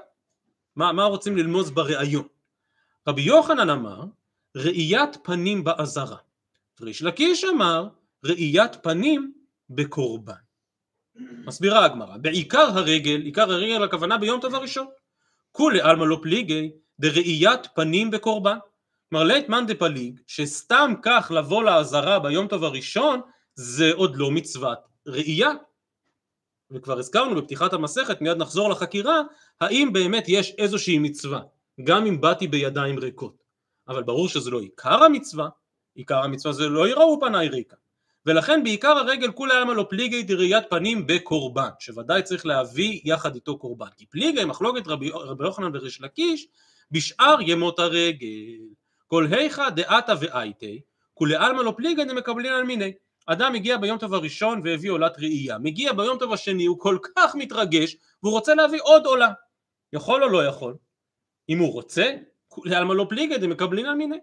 מה, 0.76 0.92
מה 0.92 1.04
רוצים 1.04 1.38
ללמוז 1.38 1.72
בראיון? 1.72 2.28
רבי 3.08 3.22
יוחנן 3.22 3.70
אמר 3.70 4.04
ראיית 4.56 5.18
פנים 5.24 5.64
באזהרה, 5.64 6.18
ריש 6.82 7.02
לקיש 7.02 7.44
אמר 7.44 7.88
ראיית 8.26 8.76
פנים 8.84 9.34
בקורבן. 9.70 10.34
מסבירה 11.46 11.86
הגמרא, 11.86 12.18
בעיקר 12.18 12.68
הרגל, 12.74 13.22
עיקר 13.22 13.52
הרגל 13.52 13.84
הכוונה 13.84 14.18
ביום 14.18 14.42
טוב 14.42 14.56
הראשון, 14.56 14.88
כולי 15.52 15.82
עלמא 15.82 16.04
לא 16.04 16.20
פליגי 16.22 16.72
דראיית 17.00 17.68
פנים 17.76 18.12
בקורבן, 18.12 18.58
כלומר 19.10 19.26
לית 19.26 19.50
מאן 19.50 19.66
דפליג, 19.66 20.20
שסתם 20.28 20.94
כך 21.02 21.32
לבוא 21.36 21.64
לעזרה 21.64 22.20
ביום 22.20 22.48
טוב 22.48 22.64
הראשון, 22.64 23.22
זה 23.56 23.92
עוד 23.94 24.16
לא 24.16 24.32
מצוות 24.32 24.80
ראייה. 25.08 25.52
וכבר 26.72 27.00
הזכרנו 27.00 27.36
בפתיחת 27.36 27.74
המסכת, 27.74 28.22
מיד 28.22 28.38
נחזור 28.38 28.70
לחקירה, 28.70 29.22
האם 29.62 29.94
באמת 29.94 30.24
יש 30.28 30.54
איזושהי 30.58 31.00
מצווה, 31.00 31.42
גם 31.84 32.06
אם 32.06 32.22
באתי 32.22 32.48
בידיים 32.48 33.00
ריקות. 33.00 33.44
אבל 33.88 34.04
ברור 34.04 34.30
שזה 34.30 34.52
לא 34.52 34.60
עיקר 34.60 35.04
המצווה, 35.04 35.50
עיקר 35.96 36.24
המצווה 36.24 36.54
זה 36.54 36.70
לא 36.70 36.88
יראו 36.88 37.20
פניי 37.22 37.48
ריקה. 37.48 37.76
ולכן 38.26 38.64
בעיקר 38.64 38.98
הרגל 38.98 39.32
כולי 39.32 39.54
עלמא 39.56 39.72
לא 39.72 39.86
פליגי 39.90 40.24
דראיית 40.24 40.64
פנים 40.70 41.08
בקורבן, 41.08 41.70
שוודאי 41.80 42.24
צריך 42.24 42.46
להביא 42.46 43.02
יחד 43.04 43.36
איתו 43.36 43.58
קורבן. 43.58 43.88
כי 43.98 44.06
פליגי 44.06 44.46
מחלוקת 44.46 44.88
רבי, 44.88 45.10
רבי 45.14 45.44
יוחנן 45.44 45.76
וריש 45.76 46.02
לקיש 46.02 46.48
בשאר 46.92 47.36
ימות 47.42 47.80
הרגל. 47.80 48.28
כל 49.08 49.28
היכא 49.32 49.70
דעתא 49.70 50.14
ואייתי, 50.20 50.82
כולי 51.14 51.36
עלמא 51.36 51.62
לא 51.62 51.74
פליגי 51.78 52.06
דמקבלין 52.06 52.54
על 52.54 52.64
מיני. 52.64 52.94
אדם 53.26 53.56
הגיע 53.56 53.78
ביום 53.78 53.98
טוב 53.98 54.14
הראשון 54.14 54.62
והביא 54.64 54.92
עולת 54.92 55.20
ראייה, 55.20 55.58
מגיע 55.58 55.94
ביום 55.94 56.18
טוב 56.18 56.34
השני, 56.34 56.66
הוא 56.66 56.80
כל 56.80 56.98
כך 57.16 57.36
מתרגש 57.36 57.96
והוא 58.24 58.34
רוצה 58.34 58.56
להביא 58.56 58.80
עוד 58.84 59.06
עולה. 59.06 59.32
יכול 59.94 60.24
או 60.24 60.30
לא 60.30 60.46
יכול? 60.46 60.76
אם 61.50 61.60
הוא 61.60 61.74
רוצה, 61.74 62.16
כולי 62.48 62.76
עלמא 62.76 62.94
לא 62.94 63.06
פליגי 63.10 63.38
דמקבלין 63.38 63.86
על 63.86 63.96
מיני. 63.96 64.18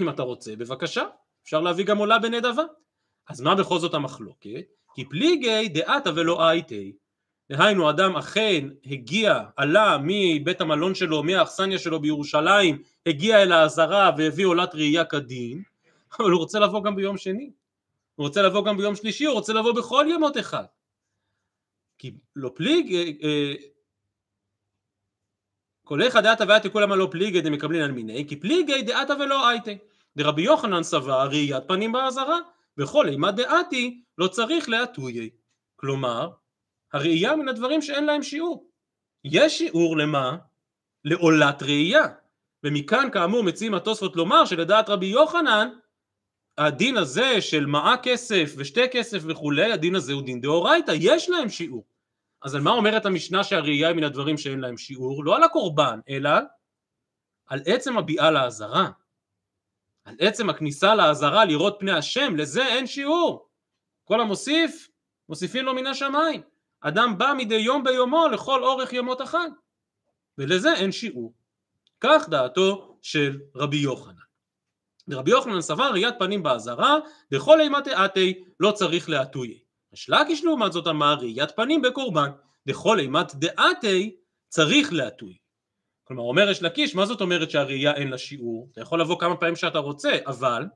אם 0.00 0.08
אתה 0.08 0.22
רוצה, 0.22 0.56
בבקשה, 0.56 1.02
אפשר 1.44 1.60
להביא 1.60 1.84
גם 1.84 1.98
עולה 1.98 2.18
בנדבה. 2.18 2.62
אז 3.28 3.40
מה 3.40 3.54
בכל 3.54 3.78
זאת 3.78 3.94
המחלוקת? 3.94 4.64
כי 4.94 5.04
פליגי 5.04 5.68
דעתה 5.68 6.10
ולא 6.14 6.48
אייתי. 6.48 6.92
דהיינו 7.52 7.90
אדם 7.90 8.16
אכן 8.16 8.68
הגיע, 8.86 9.40
עלה 9.56 9.98
מבית 10.02 10.60
המלון 10.60 10.94
שלו, 10.94 11.22
מהאכסניה 11.22 11.78
שלו 11.78 12.00
בירושלים, 12.00 12.82
הגיע 13.06 13.42
אל 13.42 13.52
העזרה 13.52 14.10
והביא 14.18 14.46
עולת 14.46 14.74
ראייה 14.74 15.04
כדין, 15.04 15.62
אבל 16.20 16.30
הוא 16.30 16.38
רוצה 16.38 16.58
לבוא 16.58 16.84
גם 16.84 16.96
ביום 16.96 17.16
שני. 17.16 17.50
הוא 18.14 18.26
רוצה 18.26 18.42
לבוא 18.42 18.64
גם 18.64 18.76
ביום 18.76 18.96
שלישי, 18.96 19.24
הוא 19.24 19.34
רוצה 19.34 19.52
לבוא 19.52 19.72
בכל 19.72 20.06
ימות 20.08 20.38
אחד. 20.38 20.64
כי 21.98 22.14
לא 22.36 22.50
פליג, 22.54 22.94
אה, 22.94 23.10
אה, 23.22 23.54
כל 25.84 26.02
איכא 26.02 26.20
דעתה 26.20 26.44
ואייתי 26.48 26.70
כולם 26.70 26.92
לא 26.92 27.08
פליגי 27.10 27.40
דמקבלין 27.40 27.82
על 27.82 27.92
מיני, 27.92 28.28
כי 28.28 28.36
פליגי 28.36 28.82
דעתה 28.82 29.14
ולא 29.14 29.50
אייתי. 29.50 29.78
דרבי 30.16 30.42
יוחנן 30.42 30.82
סבר 30.82 31.28
ראיית 31.28 31.68
פנים 31.68 31.92
בעזרה, 31.92 32.38
וכל 32.78 33.08
אימה 33.08 33.32
דעתי 33.32 34.02
לא 34.18 34.28
צריך 34.28 34.68
להטויי. 34.68 35.30
כלומר, 35.76 36.30
הראייה 36.92 37.36
מן 37.36 37.48
הדברים 37.48 37.82
שאין 37.82 38.04
להם 38.04 38.22
שיעור. 38.22 38.70
יש 39.24 39.58
שיעור 39.58 39.96
למה? 39.96 40.36
לעולת 41.04 41.62
ראייה. 41.62 42.06
ומכאן 42.64 43.08
כאמור 43.12 43.42
מציעים 43.42 43.74
התוספות 43.74 44.16
לומר 44.16 44.44
שלדעת 44.44 44.88
רבי 44.88 45.06
יוחנן 45.06 45.68
הדין 46.66 46.96
הזה 46.96 47.40
של 47.40 47.66
מעה 47.66 47.96
כסף 48.02 48.54
ושתי 48.56 48.88
כסף 48.92 49.18
וכולי, 49.28 49.72
הדין 49.72 49.94
הזה 49.94 50.12
הוא 50.12 50.22
דין 50.22 50.40
דאורייתא, 50.40 50.92
יש 50.98 51.30
להם 51.30 51.48
שיעור. 51.48 51.86
אז 52.42 52.54
על 52.54 52.60
מה 52.60 52.70
אומרת 52.70 53.06
המשנה 53.06 53.44
שהראייה 53.44 53.88
היא 53.88 53.96
מן 53.96 54.04
הדברים 54.04 54.38
שאין 54.38 54.60
להם 54.60 54.76
שיעור? 54.76 55.24
לא 55.24 55.36
על 55.36 55.42
הקורבן, 55.42 56.00
אלא 56.08 56.30
על 57.46 57.60
עצם 57.66 57.98
הביאה 57.98 58.30
לעזרה. 58.30 58.90
על 60.04 60.14
עצם 60.18 60.50
הכניסה 60.50 60.94
לעזרה 60.94 61.44
לראות 61.44 61.76
פני 61.78 61.92
השם, 61.92 62.36
לזה 62.36 62.66
אין 62.66 62.86
שיעור. 62.86 63.48
כל 64.04 64.20
המוסיף, 64.20 64.88
מוסיפים 65.28 65.64
לו 65.64 65.74
מן 65.74 65.86
השמיים. 65.86 66.42
אדם 66.80 67.18
בא 67.18 67.32
מדי 67.36 67.54
יום 67.54 67.84
ביומו 67.84 68.28
לכל 68.28 68.64
אורך 68.64 68.92
ימות 68.92 69.20
החג, 69.20 69.48
ולזה 70.38 70.74
אין 70.74 70.92
שיעור. 70.92 71.34
כך 72.00 72.28
דעתו 72.28 72.98
של 73.02 73.40
רבי 73.54 73.76
יוחנן. 73.76 74.31
ורבי 75.08 75.30
יוחנן 75.30 75.60
סבר 75.60 75.90
ראיית 75.92 76.14
פנים 76.18 76.42
באזהרה, 76.42 76.96
דכל 77.30 77.60
אימת 77.60 77.84
דעתי 77.84 78.44
לא 78.60 78.70
צריך 78.70 79.08
להטויה. 79.08 79.58
השלקיש 79.92 80.44
לעומת 80.44 80.72
זאת 80.72 80.86
אמר 80.86 81.14
ראיית 81.14 81.50
פנים 81.56 81.82
בקורבן, 81.82 82.30
דכל 82.66 82.98
אימת 82.98 83.34
דעתי 83.34 84.16
צריך 84.48 84.92
להטויה. 84.92 85.36
כלומר 86.04 86.22
אומר 86.22 86.50
יש 86.50 86.62
לקיש, 86.62 86.94
מה 86.94 87.06
זאת 87.06 87.20
אומרת 87.20 87.50
שהראייה 87.50 87.94
אין 87.94 88.08
לה 88.08 88.18
שיעור? 88.18 88.68
אתה 88.72 88.80
יכול 88.80 89.00
לבוא 89.00 89.20
כמה 89.20 89.36
פעמים 89.36 89.56
שאתה 89.56 89.78
רוצה, 89.78 90.10
אבל, 90.26 90.66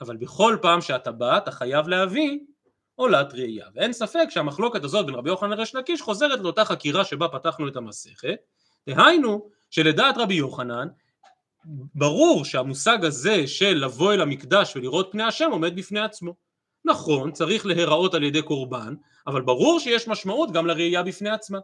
אבל 0.00 0.16
בכל 0.16 0.56
פעם 0.62 0.80
שאתה 0.80 1.12
בא 1.12 1.38
אתה 1.38 1.50
חייב 1.50 1.88
להביא 1.88 2.38
עולת 2.94 3.34
ראייה. 3.34 3.66
ואין 3.74 3.92
ספק 3.92 4.26
שהמחלוקת 4.28 4.84
הזאת 4.84 5.06
בין 5.06 5.14
רבי 5.14 5.30
יוחנן 5.30 5.50
לריש 5.50 5.74
לקיש 5.74 6.02
חוזרת 6.02 6.40
לאותה 6.40 6.64
חקירה 6.64 7.04
שבה 7.04 7.28
פתחנו 7.28 7.68
את 7.68 7.76
המסכת, 7.76 8.36
דהיינו 8.88 9.50
שלדעת 9.70 10.18
רבי 10.18 10.34
יוחנן 10.34 10.88
ברור 11.94 12.44
שהמושג 12.44 13.04
הזה 13.04 13.46
של 13.46 13.74
לבוא 13.74 14.12
אל 14.12 14.20
המקדש 14.20 14.76
ולראות 14.76 15.08
פני 15.12 15.22
השם 15.22 15.50
עומד 15.50 15.76
בפני 15.76 16.00
עצמו. 16.00 16.34
נכון, 16.84 17.32
צריך 17.32 17.66
להיראות 17.66 18.14
על 18.14 18.22
ידי 18.22 18.42
קורבן, 18.42 18.94
אבל 19.26 19.42
ברור 19.42 19.80
שיש 19.80 20.08
משמעות 20.08 20.52
גם 20.52 20.66
לראייה 20.66 21.02
בפני 21.02 21.30
עצמה. 21.30 21.58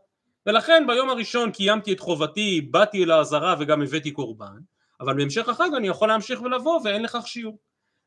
ולכן 0.47 0.85
ביום 0.87 1.11
הראשון 1.11 1.51
קיימתי 1.51 1.93
את 1.93 2.01
חובתי, 2.01 2.61
באתי 2.61 3.05
אל 3.05 3.11
העזרה 3.11 3.55
וגם 3.59 3.83
הבאתי 3.83 4.11
קורבן, 4.11 4.59
אבל 5.01 5.15
בהמשך 5.15 5.49
החג 5.49 5.71
אני 5.77 5.89
יכול 5.89 6.09
להמשיך 6.09 6.43
ולבוא 6.43 6.81
ואין 6.85 7.03
לכך 7.03 7.27
שיעור. 7.27 7.59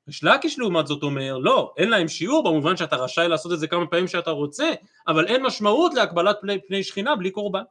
ושלקיש 0.08 0.60
לעומת 0.60 0.88
זאת 0.88 1.04
אומר, 1.04 1.38
לא, 1.38 1.74
אין 1.78 1.90
להם 1.90 2.08
שיעור 2.08 2.44
במובן 2.44 2.78
שאתה 2.78 2.96
רשאי 2.96 3.28
לעשות 3.28 3.54
את 3.54 3.60
זה 3.60 3.68
כמה 3.68 3.88
פעמים 3.88 4.08
שאתה 4.08 4.32
רוצה, 4.32 4.74
אבל 5.08 5.28
אין 5.28 5.44
משמעות 5.44 5.94
להקבלת 5.94 6.38
פני, 6.68 6.84
שכינה 6.84 7.16
בלי 7.16 7.32
קורבן. 7.32 7.64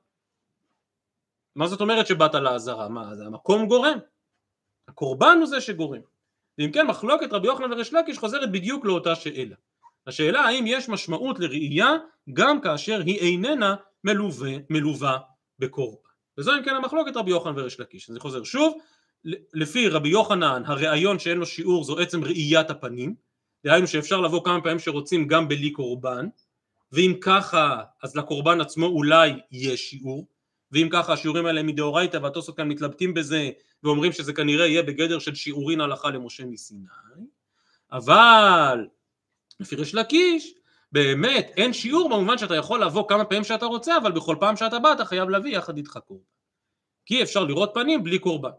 מה 1.57 1.67
זאת 1.67 1.81
אומרת 1.81 2.07
שבאת 2.07 2.35
לעזרה? 2.35 2.89
מה, 2.89 3.17
זה 3.17 3.27
המקום 3.27 3.67
גורם? 3.67 3.99
הקורבן 4.95 5.37
הוא 5.39 5.47
זה 5.47 5.61
שגורם. 5.61 6.01
ואם 6.59 6.73
כן 6.73 6.87
מחלוקת 6.87 7.33
רבי 7.33 7.47
יוחנן 7.47 7.73
וריש 7.73 7.93
לקיש 7.93 8.19
חוזרת 8.19 8.53
בדיוק 8.53 8.85
לאותה 8.85 9.15
שאלה. 9.15 9.55
השאלה 10.07 10.41
האם 10.41 10.65
יש 10.67 10.89
משמעות 10.89 11.39
לראייה 11.39 11.93
גם 12.33 12.61
כאשר 12.61 13.01
היא 13.07 13.19
איננה 13.19 13.75
מלווה, 14.05 14.53
מלווה 14.71 15.19
בקורבן. 15.59 15.99
וזו 16.39 16.53
אם 16.59 16.65
כן 16.65 16.75
המחלוקת 16.75 17.17
רבי 17.17 17.31
יוחנן 17.31 17.59
וריש 17.59 17.81
לקיש. 17.81 18.11
אני 18.11 18.21
חוזר 18.21 18.45
שוב, 18.45 18.79
לפי 19.55 19.89
רבי 19.89 20.09
יוחנן 20.09 20.63
הרעיון 20.67 21.19
שאין 21.19 21.39
לו 21.39 21.47
שיעור 21.47 21.85
זו 21.85 21.99
עצם 21.99 22.25
ראיית 22.25 22.71
הפנים, 22.71 23.15
דהיינו 23.65 23.87
שאפשר 23.87 24.21
לבוא 24.21 24.45
כמה 24.45 24.61
פעמים 24.61 24.79
שרוצים 24.79 25.27
גם 25.27 25.49
בלי 25.49 25.71
קורבן, 25.71 26.27
ואם 26.93 27.15
ככה 27.21 27.83
אז 28.03 28.17
לקורבן 28.17 28.61
עצמו 28.61 28.87
אולי 28.87 29.33
יש 29.53 29.91
שיעור, 29.91 30.27
ואם 30.73 30.89
ככה 30.93 31.13
השיעורים 31.13 31.47
האלה 31.47 31.63
מדאורייתא 31.63 32.19
והתוספות 32.23 32.57
כאן 32.57 32.69
מתלבטים 32.69 33.15
בזה 33.15 33.51
ואומרים 33.85 34.13
שזה 34.13 34.33
כנראה 34.33 34.67
יהיה 34.67 34.83
בגדר 34.83 35.19
של 35.19 35.35
שיעורין 35.35 35.81
הלכה 35.81 36.11
למשה 36.11 36.45
מסיני, 36.45 36.87
אבל 37.93 38.87
לפי 39.61 39.77
ריש 39.77 39.95
לקיש 39.95 40.55
באמת 40.93 41.53
אין 41.57 41.73
שיעור 41.73 42.09
במובן 42.09 42.39
שאתה 42.39 42.57
יכול 42.57 42.85
לבוא 42.85 43.09
כמה 43.09 43.25
פעמים 43.25 43.45
שאתה 43.45 43.67
רוצה 43.67 43.97
אבל 43.97 44.13
בכל 44.13 44.37
פעם 44.41 44.57
שאתה 44.57 44.79
בא 44.79 44.93
אתה 44.93 45.05
חייב 45.05 45.29
להביא 45.29 45.57
יחד 45.57 45.77
איתך 45.77 45.99
קורבן. 46.07 46.25
כי 47.07 47.23
אפשר 47.23 47.45
לראות 47.45 47.71
פנים 47.75 48.05
בלי 48.05 48.19
קורבן. 48.19 48.51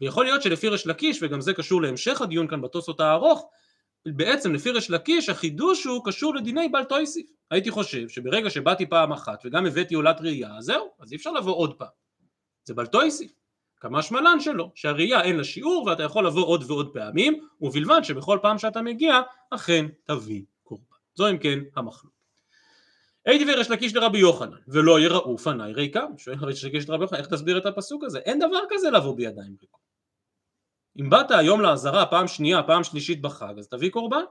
ויכול 0.00 0.24
להיות 0.24 0.42
שלפי 0.42 0.68
ריש 0.68 0.86
לקיש 0.86 1.18
וגם 1.22 1.40
זה 1.40 1.52
קשור 1.52 1.82
להמשך 1.82 2.20
הדיון 2.20 2.48
כאן 2.48 2.60
בתוספות 2.60 3.00
הארוך 3.00 3.50
בעצם 4.06 4.54
לפי 4.54 4.70
ריש 4.70 4.90
לקיש 4.90 5.28
החידוש 5.28 5.84
הוא 5.84 6.04
קשור 6.04 6.34
לדיני 6.34 6.68
בל 6.68 6.84
תויסיף 6.84 7.26
הייתי 7.50 7.70
חושב 7.70 8.08
שברגע 8.08 8.50
שבאתי 8.50 8.86
פעם 8.86 9.12
אחת 9.12 9.42
וגם 9.44 9.66
הבאתי 9.66 9.94
עולת 9.94 10.20
ראייה 10.20 10.56
אז 10.56 10.64
זהו 10.64 10.90
אז 11.00 11.12
אי 11.12 11.16
אפשר 11.16 11.32
לבוא 11.32 11.56
עוד 11.56 11.78
פעם. 11.78 11.88
זה 12.64 12.74
בל 12.74 12.86
תויסיף 12.86 13.32
כמה 13.80 14.02
שמלן 14.02 14.40
שלא 14.40 14.70
שהראייה 14.74 15.22
אין 15.22 15.36
לה 15.36 15.44
שיעור 15.44 15.84
ואתה 15.86 16.02
יכול 16.02 16.26
לבוא 16.26 16.46
עוד 16.46 16.70
ועוד 16.70 16.92
פעמים 16.92 17.48
ובלבד 17.60 18.00
שבכל 18.02 18.38
פעם 18.42 18.58
שאתה 18.58 18.82
מגיע 18.82 19.20
אכן 19.50 19.86
תביא 20.04 20.42
זו 21.16 21.30
אם 21.30 21.38
כן 21.38 21.58
המחלוקת. 21.76 22.16
הייתי 23.24 23.52
וריש 23.52 23.70
לקיש 23.70 23.94
לרבי 23.94 24.18
יוחנן 24.18 24.56
ולא 24.68 25.00
יראו 25.00 25.38
פניי 25.38 25.72
ריקם. 25.72 26.18
שואל 26.18 26.36
ריש 26.42 26.64
לקיש 26.64 26.88
לרבי 26.88 27.04
יוחנן 27.04 27.18
איך 27.18 27.26
תסביר 27.26 27.58
את 27.58 27.66
הפסוק 27.66 28.04
הזה? 28.04 28.18
אין 28.18 28.38
דבר 28.38 28.60
כזה 28.70 28.90
לבוא 28.90 29.16
בידיים 29.16 29.56
ריקות. 29.60 29.80
אם 31.00 31.10
באת 31.10 31.30
היום 31.30 31.60
לעזרה 31.60 32.06
פעם 32.06 32.28
שנייה 32.28 32.62
פעם 32.62 32.84
שלישית 32.84 33.22
בחג 33.22 33.54
אז 33.58 33.68
תביא 33.68 33.90
קורבן. 33.90 34.24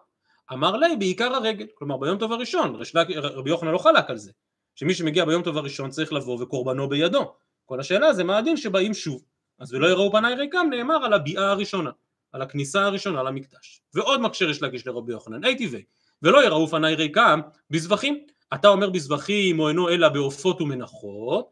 אמר 0.54 0.78
לי 0.78 0.96
בעיקר 0.96 1.36
הרגל. 1.36 1.68
כלומר 1.76 1.98
ביום 1.98 2.18
טוב 2.18 2.32
הראשון 2.32 2.82
רבי 2.96 3.50
יוחנן 3.50 3.72
לא 3.72 3.78
חלק 3.78 4.10
על 4.10 4.18
זה. 4.18 4.32
שמי 4.76 4.94
שמגיע 4.94 5.26
ביום 5.26 5.44
טוב 5.44 5.58
הראשון 5.58 5.90
צריך 5.90 6.14
לבוא 6.14 6.44
וקורבנו 6.44 6.90
בידו. 6.90 7.34
כל 7.66 7.80
השאלה 7.80 8.14
זה 8.14 8.24
מה 8.24 8.38
הדין 8.38 8.58
שבאים 8.58 8.94
שוב 8.94 9.24
אז 9.60 9.74
ולא 9.74 9.88
יראו 9.88 10.12
פניי 10.12 10.36
ריקם 10.36 10.68
נאמר 10.70 11.06
על 11.06 11.14
הביאה 11.14 11.52
הראשונה 11.52 11.92
על 12.36 12.42
הכניסה 12.42 12.86
הראשונה 12.86 13.24
למקדש. 13.24 13.82
ועוד 13.94 14.22
מקשר 14.22 14.50
יש 14.50 14.62
להגיש 14.62 14.88
לרבי 14.88 15.12
יוחנן. 15.12 15.44
הייתי 15.44 15.68
וי 15.68 15.84
ולא 16.22 16.44
יראו 16.44 16.68
פניי 16.68 16.96
ריקם 16.96 17.42
בזבחים. 17.70 18.26
אתה 18.54 18.68
אומר 18.68 18.90
בזבחים 18.90 19.60
או 19.60 19.70
אינו 19.70 19.90
אלא 19.90 20.10
בעופות 20.10 20.62
ומנחות, 20.62 21.50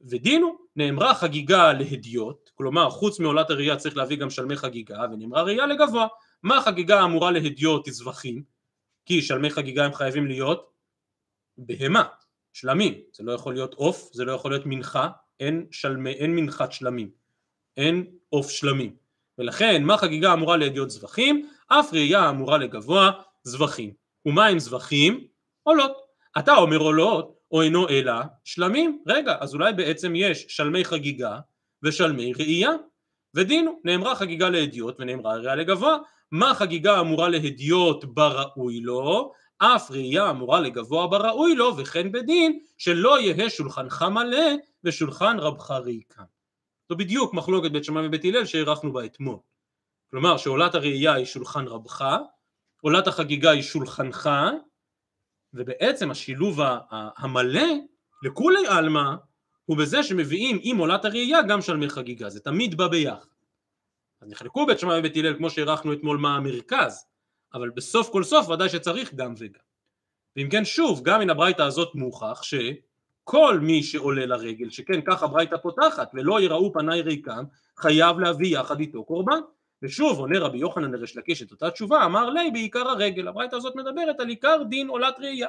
ודינו 0.00 0.58
נאמרה 0.76 1.14
חגיגה 1.14 1.72
להדיוט, 1.72 2.50
כלומר 2.54 2.90
חוץ 2.90 3.20
מעולת 3.20 3.50
הראייה 3.50 3.76
צריך 3.76 3.96
להביא 3.96 4.16
גם 4.16 4.30
שלמי 4.30 4.56
חגיגה, 4.56 5.04
ונאמרה 5.12 5.42
ראייה 5.42 5.66
לגבוה. 5.66 6.06
מה 6.42 6.60
חגיגה 6.62 7.04
אמורה 7.04 7.30
להדיוט 7.30 7.90
זבחים? 7.90 8.42
כי 9.04 9.22
שלמי 9.22 9.50
חגיגה 9.50 9.84
הם 9.84 9.92
חייבים 9.94 10.26
להיות 10.26 10.70
בהמה, 11.58 12.04
שלמים, 12.52 12.94
זה 13.12 13.24
לא 13.24 13.32
יכול 13.32 13.54
להיות 13.54 13.74
עוף, 13.74 14.10
זה 14.12 14.24
לא 14.24 14.32
יכול 14.32 14.50
להיות 14.50 14.66
מנחה, 14.66 15.08
אין, 15.40 15.66
שלמי, 15.70 16.12
אין 16.12 16.36
מנחת 16.36 16.72
שלמים, 16.72 17.10
אין 17.76 18.06
עוף 18.28 18.50
שלמים. 18.50 18.96
ולכן 19.38 19.82
מה 19.82 19.96
חגיגה 19.96 20.32
אמורה 20.32 20.56
להדיוט 20.56 20.90
זבחים? 20.90 21.48
אף 21.68 21.92
ראייה 21.92 22.30
אמורה 22.30 22.58
לגבוה 22.58 23.10
זבחים. 23.44 23.92
ומה 24.26 24.46
עם 24.46 24.58
זבחים? 24.58 25.26
עולות. 25.62 25.96
אתה 26.38 26.54
אומר 26.54 26.78
עולות, 26.78 27.36
או 27.50 27.62
אינו 27.62 27.88
אלא 27.88 28.12
שלמים. 28.44 29.02
רגע, 29.06 29.36
אז 29.40 29.54
אולי 29.54 29.72
בעצם 29.72 30.12
יש 30.16 30.46
שלמי 30.48 30.84
חגיגה 30.84 31.38
ושלמי 31.82 32.32
ראייה. 32.32 32.70
ודינו, 33.34 33.80
נאמרה 33.84 34.14
חגיגה 34.14 34.48
להדיוט 34.48 34.96
ונאמרה 34.98 35.36
ראייה 35.36 35.54
לגבוה. 35.54 35.98
מה 36.32 36.54
חגיגה 36.54 37.00
אמורה 37.00 37.28
להדיוט 37.28 38.04
בראוי 38.04 38.80
לו? 38.80 39.32
אף 39.58 39.90
ראייה 39.90 40.30
אמורה 40.30 40.60
לגבוה 40.60 41.06
בראוי 41.06 41.54
לו, 41.54 41.76
וכן 41.76 42.12
בדין 42.12 42.58
שלא 42.78 43.20
יהא 43.20 43.48
שולחנך 43.48 44.02
מלא 44.02 44.46
ושולחן 44.84 45.36
רבך 45.38 45.70
ריקה. 45.70 46.22
זו 46.88 46.96
בדיוק 46.96 47.34
מחלוקת 47.34 47.70
בית 47.70 47.84
שמאי 47.84 48.06
ובית 48.06 48.24
הלל 48.24 48.44
שהארכנו 48.44 48.92
בה 48.92 49.04
אתמול. 49.04 49.38
כלומר 50.10 50.36
שעולת 50.36 50.74
הראייה 50.74 51.14
היא 51.14 51.24
שולחן 51.24 51.66
רבך, 51.66 52.04
עולת 52.80 53.06
החגיגה 53.06 53.50
היא 53.50 53.62
שולחנך, 53.62 54.30
ובעצם 55.54 56.10
השילוב 56.10 56.60
המלא 56.90 57.66
לכולי 58.22 58.66
עלמא 58.66 59.14
הוא 59.64 59.76
בזה 59.76 60.02
שמביאים 60.02 60.58
עם 60.62 60.78
עולת 60.78 61.04
הראייה 61.04 61.42
גם 61.42 61.62
שלמי 61.62 61.88
חגיגה, 61.88 62.30
זה 62.30 62.40
תמיד 62.40 62.74
בא 62.74 62.88
ביחד. 62.88 63.28
אז 64.20 64.28
נחלקו 64.28 64.66
בית 64.66 64.78
שמאי 64.78 64.98
ובית 64.98 65.16
הלל 65.16 65.36
כמו 65.36 65.50
שהארכנו 65.50 65.92
אתמול 65.92 66.18
מה 66.18 66.36
המרכז, 66.36 67.06
אבל 67.54 67.70
בסוף 67.70 68.08
כל 68.10 68.24
סוף 68.24 68.48
ודאי 68.48 68.68
שצריך 68.68 69.14
גם 69.14 69.34
וגם. 69.38 69.60
ואם 70.36 70.48
כן 70.50 70.64
שוב, 70.64 71.02
גם 71.02 71.20
מן 71.20 71.30
הברייתא 71.30 71.62
הזאת 71.62 71.94
מוכח 71.94 72.42
שכל 73.26 73.58
מי 73.62 73.82
שעולה 73.82 74.26
לרגל, 74.26 74.70
שכן 74.70 75.00
ככה 75.06 75.26
ברייתא 75.26 75.56
פותחת, 75.56 76.10
ולא 76.14 76.40
יראו 76.40 76.72
פניי 76.72 77.02
ריקם, 77.02 77.44
חייב 77.76 78.18
להביא 78.18 78.58
יחד 78.58 78.80
איתו 78.80 79.04
קורבן. 79.04 79.40
ושוב 79.82 80.18
עונה 80.18 80.38
רבי 80.38 80.58
יוחנן 80.58 80.90
לריש 80.90 81.16
לקיש 81.16 81.42
את 81.42 81.50
אותה 81.50 81.70
תשובה, 81.70 82.04
אמר 82.04 82.30
לי 82.30 82.50
בעיקר 82.50 82.88
הרגל, 82.88 83.28
הברייתא 83.28 83.56
הזאת 83.56 83.76
מדברת 83.76 84.20
על 84.20 84.28
עיקר 84.28 84.62
דין 84.68 84.88
עולת 84.88 85.14
ראייה. 85.18 85.48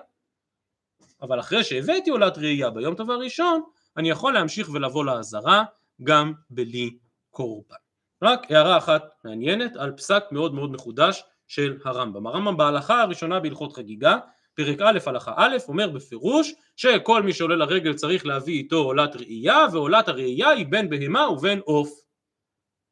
אבל 1.22 1.40
אחרי 1.40 1.64
שהבאתי 1.64 2.10
עולת 2.10 2.38
ראייה 2.38 2.70
ביום 2.70 2.96
טוב 2.96 3.12
הראשון, 3.12 3.62
אני 3.98 4.10
יכול 4.10 4.34
להמשיך 4.34 4.70
ולבוא 4.70 5.06
לעזרה 5.06 5.64
גם 6.04 6.34
בלי 6.50 6.98
קורבן. 7.30 7.76
רק 8.24 8.52
הערה 8.52 8.78
אחת 8.78 9.04
מעניינת 9.24 9.76
על 9.76 9.92
פסק 9.92 10.24
מאוד 10.32 10.54
מאוד 10.54 10.72
מחודש 10.72 11.24
של 11.48 11.78
הרמב"ם. 11.86 12.28
הרמב"ם 12.28 12.58
בהלכה 12.58 13.02
הראשונה 13.02 13.40
בהלכות 13.40 13.74
חגיגה, 13.74 14.18
פרק 14.58 14.82
א' 14.82 15.00
הלכה 15.06 15.34
א', 15.38 15.58
אומר 15.68 15.90
בפירוש 15.90 16.54
שכל 16.76 17.24
מי 17.24 17.34
שעולה 17.34 17.56
לרגל 17.56 17.94
צריך 17.94 18.26
להביא 18.26 18.54
איתו 18.54 18.76
עולת 18.76 19.16
ראייה, 19.16 19.58
ועולת 19.74 20.08
הראייה 20.08 20.50
היא 20.50 20.66
בין 20.70 20.90
בהמה 20.90 21.30
ובין 21.30 21.60
עוף. 21.60 21.90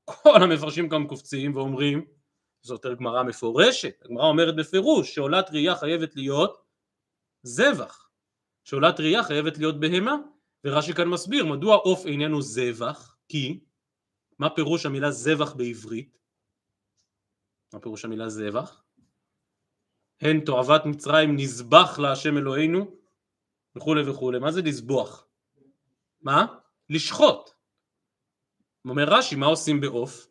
כל 0.06 0.44
המפרשים 0.44 0.90
כאן 0.90 1.08
קופצים 1.08 1.56
ואומרים, 1.56 2.06
זאת 2.62 2.86
גמרא 3.00 3.24
מפורשת, 3.24 4.02
הגמרא 4.06 4.26
אומרת 4.26 4.56
בפירוש 4.56 5.16
שעולת 5.16 5.50
ראייה 5.50 5.76
חייבת 5.76 6.16
להיות 6.16 6.66
זבח, 7.44 8.10
שעולת 8.64 9.00
ראייה 9.00 9.24
חייבת 9.24 9.58
להיות 9.58 9.80
בהמה, 9.80 10.16
ורש"י 10.66 10.94
כאן 10.94 11.08
מסביר 11.08 11.46
מדוע 11.46 11.76
עוף 11.76 12.06
איננו 12.06 12.42
זבח, 12.42 13.18
כי 13.28 13.60
מה 14.40 14.50
פירוש 14.50 14.86
המילה 14.86 15.12
זבח 15.12 15.54
בעברית? 15.54 16.18
מה 17.74 17.80
פירוש 17.80 18.06
המילה 18.06 18.30
זבח? 18.30 18.85
הן 20.22 20.40
תועבת 20.40 20.86
מצרים 20.86 21.36
נזבח 21.36 22.00
להשם 22.00 22.38
אלוהינו 22.38 22.92
וכולי 23.76 24.10
וכולי, 24.10 24.40
מה 24.40 24.52
זה 24.52 24.62
לזבוח? 24.62 25.26
מה? 26.22 26.46
לשחוט. 26.90 27.50
אומר 28.86 29.04
רש"י, 29.04 29.36
מה 29.36 29.46
עושים 29.46 29.82
בעוף? 29.82 30.28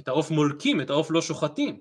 את 0.00 0.08
העוף 0.08 0.30
מולקים, 0.30 0.80
את 0.80 0.90
העוף 0.90 1.10
לא 1.10 1.22
שוחטים, 1.22 1.80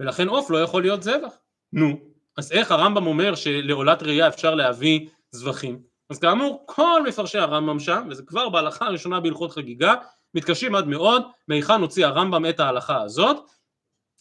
ולכן 0.00 0.28
עוף 0.28 0.50
לא 0.50 0.62
יכול 0.62 0.82
להיות 0.82 1.02
זבח. 1.02 1.34
נו, 1.72 2.00
אז 2.36 2.52
איך 2.52 2.70
הרמב"ם 2.70 3.06
אומר 3.06 3.34
שלעולת 3.34 4.02
ראייה 4.02 4.28
אפשר 4.28 4.54
להביא 4.54 5.08
זבחים? 5.30 5.82
אז 6.10 6.18
כאמור, 6.18 6.64
כל 6.66 7.02
מפרשי 7.08 7.38
הרמב"ם 7.38 7.80
שם, 7.80 8.06
וזה 8.10 8.22
כבר 8.22 8.48
בהלכה 8.48 8.86
הראשונה 8.86 9.20
בהלכות 9.20 9.52
חגיגה, 9.52 9.94
מתקשים 10.34 10.74
עד 10.74 10.86
מאוד 10.86 11.22
מהיכן 11.48 11.80
הוציא 11.80 12.06
הרמב"ם 12.06 12.46
את 12.48 12.60
ההלכה 12.60 13.02
הזאת, 13.02 13.36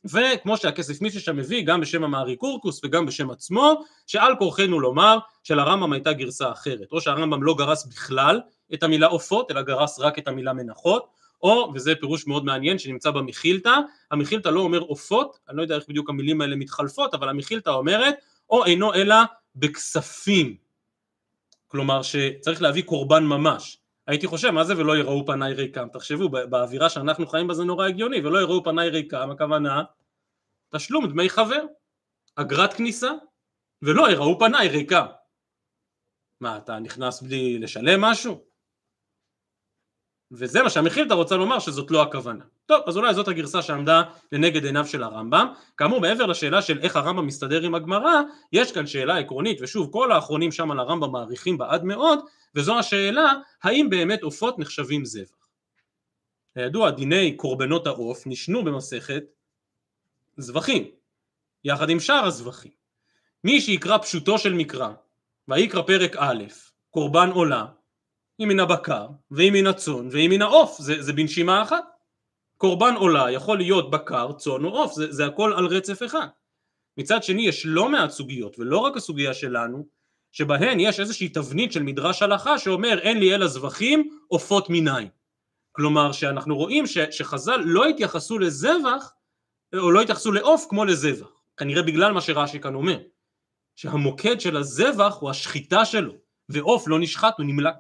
וכמו 0.05 0.57
שהכסף 0.57 1.01
מישהו 1.01 1.21
שם 1.21 1.35
מביא 1.35 1.65
גם 1.65 1.81
בשם 1.81 2.03
המערי 2.03 2.35
קורקוס 2.35 2.81
וגם 2.83 3.05
בשם 3.05 3.31
עצמו 3.31 3.83
שעל 4.07 4.35
כורחנו 4.39 4.79
לומר 4.79 5.17
שלרמב"ם 5.43 5.93
הייתה 5.93 6.13
גרסה 6.13 6.51
אחרת. 6.51 6.91
או 6.91 7.01
שהרמב"ם 7.01 7.43
לא 7.43 7.55
גרס 7.57 7.85
בכלל 7.85 8.41
את 8.73 8.83
המילה 8.83 9.07
עופות 9.07 9.51
אלא 9.51 9.61
גרס 9.61 9.99
רק 9.99 10.19
את 10.19 10.27
המילה 10.27 10.53
מנחות. 10.53 11.21
או 11.43 11.71
וזה 11.75 11.95
פירוש 11.95 12.27
מאוד 12.27 12.45
מעניין 12.45 12.79
שנמצא 12.79 13.11
במחילתא 13.11 13.75
המחילתא 14.11 14.49
לא 14.49 14.59
אומר 14.59 14.79
עופות 14.79 15.39
אני 15.49 15.57
לא 15.57 15.61
יודע 15.61 15.75
איך 15.75 15.83
בדיוק 15.89 16.09
המילים 16.09 16.41
האלה 16.41 16.55
מתחלפות 16.55 17.13
אבל 17.13 17.29
המחילתא 17.29 17.69
אומרת 17.69 18.15
או 18.49 18.65
אינו 18.65 18.93
אלא 18.93 19.15
בכספים. 19.55 20.55
כלומר 21.67 22.01
שצריך 22.01 22.61
להביא 22.61 22.83
קורבן 22.83 23.23
ממש 23.23 23.80
הייתי 24.07 24.27
חושב 24.27 24.49
מה 24.49 24.63
זה 24.63 24.77
ולא 24.77 24.97
יראו 24.97 25.25
פניי 25.25 25.53
ריקם 25.53 25.87
תחשבו 25.93 26.29
באווירה 26.29 26.89
שאנחנו 26.89 27.27
חיים 27.27 27.47
בה 27.47 27.53
זה 27.53 27.63
נורא 27.63 27.87
הגיוני 27.87 28.19
ולא 28.19 28.39
יראו 28.39 28.63
פניי 28.63 28.89
ריקם 28.89 29.31
הכוונה 29.31 29.83
תשלום 30.69 31.07
דמי 31.07 31.29
חבר 31.29 31.65
אגרת 32.35 32.73
כניסה 32.73 33.11
ולא 33.81 34.11
יראו 34.11 34.39
פניי 34.39 34.67
ריקם 34.67 35.05
מה 36.41 36.57
אתה 36.57 36.79
נכנס 36.79 37.21
בלי 37.21 37.59
לשלם 37.59 38.01
משהו? 38.01 38.45
וזה 40.31 40.63
מה 40.63 40.69
שהמחילתא 40.69 41.13
רוצה 41.13 41.35
לומר 41.35 41.59
שזאת 41.59 41.91
לא 41.91 42.01
הכוונה. 42.01 42.45
טוב, 42.71 42.83
אז 42.87 42.97
אולי 42.97 43.13
זאת 43.13 43.27
הגרסה 43.27 43.61
שעמדה 43.61 44.03
לנגד 44.31 44.65
עיניו 44.65 44.85
של 44.85 45.03
הרמב"ם. 45.03 45.53
כאמור, 45.77 46.01
מעבר 46.01 46.25
לשאלה 46.25 46.61
של 46.61 46.79
איך 46.79 46.95
הרמב"ם 46.95 47.27
מסתדר 47.27 47.61
עם 47.61 47.75
הגמרא, 47.75 48.21
יש 48.53 48.71
כאן 48.71 48.87
שאלה 48.87 49.17
עקרונית, 49.17 49.61
ושוב, 49.61 49.91
כל 49.91 50.11
האחרונים 50.11 50.51
שם 50.51 50.71
על 50.71 50.79
הרמב"ם 50.79 51.11
מעריכים 51.11 51.57
בה 51.57 51.69
עד 51.69 51.83
מאוד, 51.83 52.19
וזו 52.55 52.79
השאלה, 52.79 53.33
האם 53.63 53.89
באמת 53.89 54.23
עופות 54.23 54.59
נחשבים 54.59 55.05
זבח? 55.05 55.47
הידוע, 56.55 56.91
דיני 56.91 57.37
קורבנות 57.37 57.87
העוף 57.87 58.23
נשנו 58.25 58.63
במסכת 58.63 59.23
זבחים, 60.37 60.91
יחד 61.63 61.89
עם 61.89 61.99
שאר 61.99 62.25
הזבחים. 62.25 62.71
מי 63.43 63.61
שיקרא 63.61 63.97
פשוטו 63.97 64.37
של 64.37 64.53
מקרא, 64.53 64.89
ויקרא 65.47 65.81
פרק 65.81 66.15
א', 66.17 66.43
קורבן 66.89 67.29
עולה, 67.29 67.65
היא 68.39 68.47
מן 68.47 68.59
הבקר, 68.59 69.07
והיא 69.31 69.51
מן 69.51 69.67
הצאן, 69.67 70.07
והיא 70.11 70.29
מן 70.29 70.41
העוף, 70.41 70.77
זה, 70.79 71.01
זה 71.01 71.13
בנשימה 71.13 71.63
אחת. 71.63 71.90
קורבן 72.61 72.93
עולה 72.95 73.31
יכול 73.31 73.57
להיות 73.57 73.91
בקר, 73.91 74.31
צאן 74.31 74.65
או 74.65 74.69
עוף, 74.69 74.93
זה, 74.93 75.11
זה 75.11 75.25
הכל 75.25 75.53
על 75.53 75.65
רצף 75.65 76.03
אחד. 76.05 76.27
מצד 76.97 77.23
שני 77.23 77.47
יש 77.47 77.65
לא 77.65 77.89
מעט 77.89 78.09
סוגיות, 78.09 78.59
ולא 78.59 78.77
רק 78.77 78.97
הסוגיה 78.97 79.33
שלנו, 79.33 79.87
שבהן 80.31 80.79
יש 80.79 80.99
איזושהי 80.99 81.29
תבנית 81.29 81.71
של 81.71 81.83
מדרש 81.83 82.21
הלכה 82.21 82.59
שאומר 82.59 82.99
אין 82.99 83.19
לי 83.19 83.35
אלא 83.35 83.47
זבחים 83.47 84.17
עופות 84.27 84.69
מניין. 84.69 85.07
כלומר 85.71 86.11
שאנחנו 86.11 86.57
רואים 86.57 86.87
ש, 86.87 86.97
שחז"ל 86.97 87.57
לא 87.65 87.85
התייחסו 87.85 88.39
לזבח 88.39 89.13
או 89.73 89.91
לא 89.91 90.01
התייחסו 90.01 90.31
לעוף 90.31 90.65
כמו 90.69 90.85
לזבח, 90.85 91.43
כנראה 91.57 91.83
בגלל 91.83 92.11
מה 92.11 92.21
שרש"י 92.21 92.59
כאן 92.59 92.75
אומר, 92.75 92.99
שהמוקד 93.75 94.41
של 94.41 94.57
הזבח 94.57 95.17
הוא 95.19 95.29
השחיטה 95.29 95.85
שלו, 95.85 96.13
ועוף 96.49 96.87
לא 96.87 96.99
נשחט 96.99 97.33
הוא 97.37 97.45
נמלק. 97.45 97.75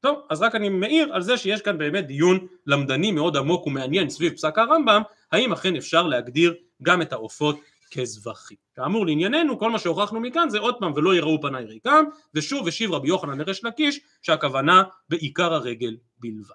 טוב, 0.00 0.18
אז 0.30 0.42
רק 0.42 0.54
אני 0.54 0.68
מעיר 0.68 1.14
על 1.14 1.22
זה 1.22 1.36
שיש 1.36 1.62
כאן 1.62 1.78
באמת 1.78 2.06
דיון 2.06 2.46
למדני 2.66 3.12
מאוד 3.12 3.36
עמוק 3.36 3.66
ומעניין 3.66 4.10
סביב 4.10 4.32
פסק 4.32 4.58
הרמב"ם, 4.58 5.02
האם 5.32 5.52
אכן 5.52 5.76
אפשר 5.76 6.02
להגדיר 6.06 6.54
גם 6.82 7.02
את 7.02 7.12
העופות 7.12 7.60
כזבחים. 7.90 8.56
כאמור 8.76 9.06
לענייננו 9.06 9.58
כל 9.58 9.70
מה 9.70 9.78
שהוכחנו 9.78 10.20
מכאן 10.20 10.48
זה 10.48 10.58
עוד 10.58 10.74
פעם 10.80 10.92
ולא 10.96 11.14
יראו 11.14 11.42
פניי 11.42 11.64
ריקם 11.64 12.04
ושוב 12.34 12.68
השיב 12.68 12.92
רבי 12.92 13.08
יוחנן 13.08 13.38
לריש 13.38 13.64
לקיש 13.64 14.00
שהכוונה 14.22 14.82
בעיקר 15.08 15.54
הרגל 15.54 15.96
בלבד. 16.18 16.54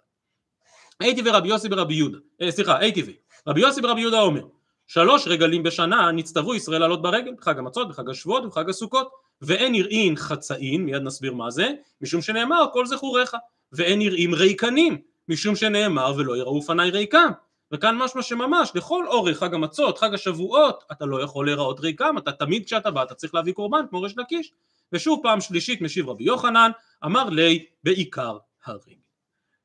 הייתי 0.99 1.21
ורבי 1.25 1.47
יוסי 1.47 1.69
ברבי 1.69 1.93
יהודה, 1.93 2.17
אה, 2.41 2.51
סליחה 2.51 2.77
הייתי 2.77 3.01
ו... 3.01 3.05
רבי 3.47 3.61
יוסי 3.61 3.81
ברבי 3.81 4.01
יהודה 4.01 4.21
אומר 4.21 4.41
שלוש 4.87 5.27
רגלים 5.27 5.63
בשנה 5.63 6.11
נצטוו 6.11 6.55
ישראל 6.55 6.81
לעלות 6.81 7.01
ברגל, 7.01 7.31
בחג 7.37 7.59
המצות, 7.59 7.89
בחג 7.89 8.09
השבועות 8.09 8.45
ובחג 8.45 8.69
הסוכות 8.69 9.11
ואין 9.41 9.75
יראין 9.75 10.15
חצאין, 10.15 10.85
מיד 10.85 11.01
נסביר 11.01 11.33
מה 11.33 11.51
זה, 11.51 11.69
משום 12.01 12.21
שנאמר 12.21 12.65
כל 12.73 12.85
זכוריך 12.85 13.35
ואין 13.71 14.01
יראים 14.01 14.33
ריקנים, 14.33 15.01
משום 15.27 15.55
שנאמר 15.55 16.13
ולא 16.17 16.37
יראו 16.37 16.61
פניי 16.61 16.89
ריקם 16.89 17.31
וכאן 17.71 17.97
משמע 17.97 18.21
שממש 18.21 18.71
לכל 18.75 19.07
אורך 19.07 19.37
חג 19.39 19.53
המצות, 19.53 19.97
חג 19.97 20.13
השבועות, 20.13 20.83
אתה 20.91 21.05
לא 21.05 21.23
יכול 21.23 21.45
להיראות 21.45 21.79
ריקם, 21.79 22.17
אתה 22.17 22.31
תמיד 22.31 22.65
כשאתה 22.65 22.91
בא 22.91 23.03
אתה 23.03 23.15
צריך 23.15 23.35
להביא 23.35 23.53
קורבן 23.53 23.85
כמו 23.89 24.01
ריש 24.01 24.17
לקיש. 24.17 24.53
ושוב 24.93 25.19
פעם 25.23 25.41
שלישית 25.41 25.81
משיב 25.81 26.09
רבי 26.09 26.23
יוחנן, 26.23 26.71
אמר 27.05 27.29
לי 27.29 27.65
בעיקר 27.83 28.37
הרגל. 28.65 28.95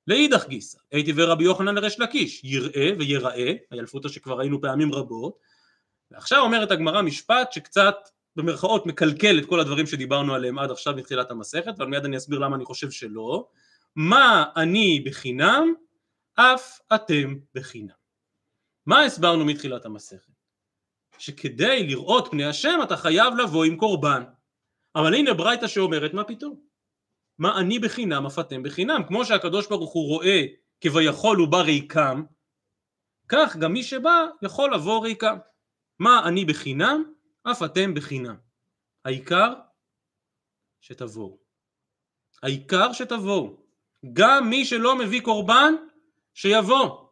לאידך 0.07 0.49
גיסא, 0.49 0.79
הייתי 0.93 1.13
ורבי 1.17 1.45
יוחנן 1.45 1.75
לריש 1.75 2.01
לקיש, 2.01 2.41
יראה 2.45 2.91
ויראה, 2.99 3.53
הילפותא 3.71 4.09
שכבר 4.09 4.39
ראינו 4.39 4.61
פעמים 4.61 4.95
רבות, 4.95 5.39
ועכשיו 6.11 6.41
אומרת 6.41 6.71
הגמרא 6.71 7.03
משפט 7.03 7.53
שקצת 7.53 7.97
במרכאות 8.37 8.87
מקלקל 8.87 9.39
את 9.39 9.47
כל 9.47 9.61
הדברים 9.61 9.87
שדיברנו 9.87 10.35
עליהם 10.35 10.59
עד 10.59 10.71
עכשיו 10.71 10.95
מתחילת 10.95 11.31
המסכת, 11.31 11.75
אבל 11.79 11.87
מיד 11.87 12.05
אני 12.05 12.17
אסביר 12.17 12.39
למה 12.39 12.57
אני 12.57 12.65
חושב 12.65 12.91
שלא. 12.91 13.49
מה 13.97 14.45
אני 14.57 15.01
בחינם 15.01 15.75
אף 16.35 16.81
אתם 16.95 17.35
בחינם. 17.55 17.99
מה 18.87 19.03
הסברנו 19.03 19.45
מתחילת 19.45 19.85
המסכת? 19.85 20.33
שכדי 21.19 21.87
לראות 21.87 22.29
פני 22.31 22.45
השם 22.45 22.79
אתה 22.83 22.97
חייב 22.97 23.35
לבוא 23.35 23.65
עם 23.65 23.77
קורבן. 23.77 24.23
אבל 24.95 25.15
הנה 25.15 25.35
ברייתא 25.35 25.67
שאומרת 25.67 26.15
מה 26.15 26.25
פתאום? 26.25 26.61
מה 27.39 27.61
אני 27.61 27.79
בחינם 27.79 28.27
אף 28.27 28.39
אתם 28.39 28.63
בחינם. 28.63 29.03
כמו 29.09 29.25
שהקדוש 29.25 29.69
ברוך 29.69 29.93
הוא 29.93 30.09
רואה 30.09 30.43
כביכול 30.81 31.37
הוא 31.37 31.49
בא 31.49 31.61
ריקם, 31.61 32.23
כך 33.29 33.57
גם 33.57 33.73
מי 33.73 33.83
שבא 33.83 34.27
יכול 34.43 34.75
לבוא 34.75 35.05
ריקם. 35.05 35.37
מה 35.99 36.29
אני 36.29 36.45
בחינם 36.45 37.13
אף 37.51 37.63
אתם 37.63 37.95
בחינם. 37.95 38.35
העיקר 39.05 39.53
שתבואו. 40.81 41.39
העיקר 42.43 42.93
שתבואו. 42.93 43.57
גם 44.13 44.51
מי 44.51 44.65
שלא 44.65 44.99
מביא 44.99 45.21
קורבן, 45.21 45.75
שיבוא. 46.35 47.09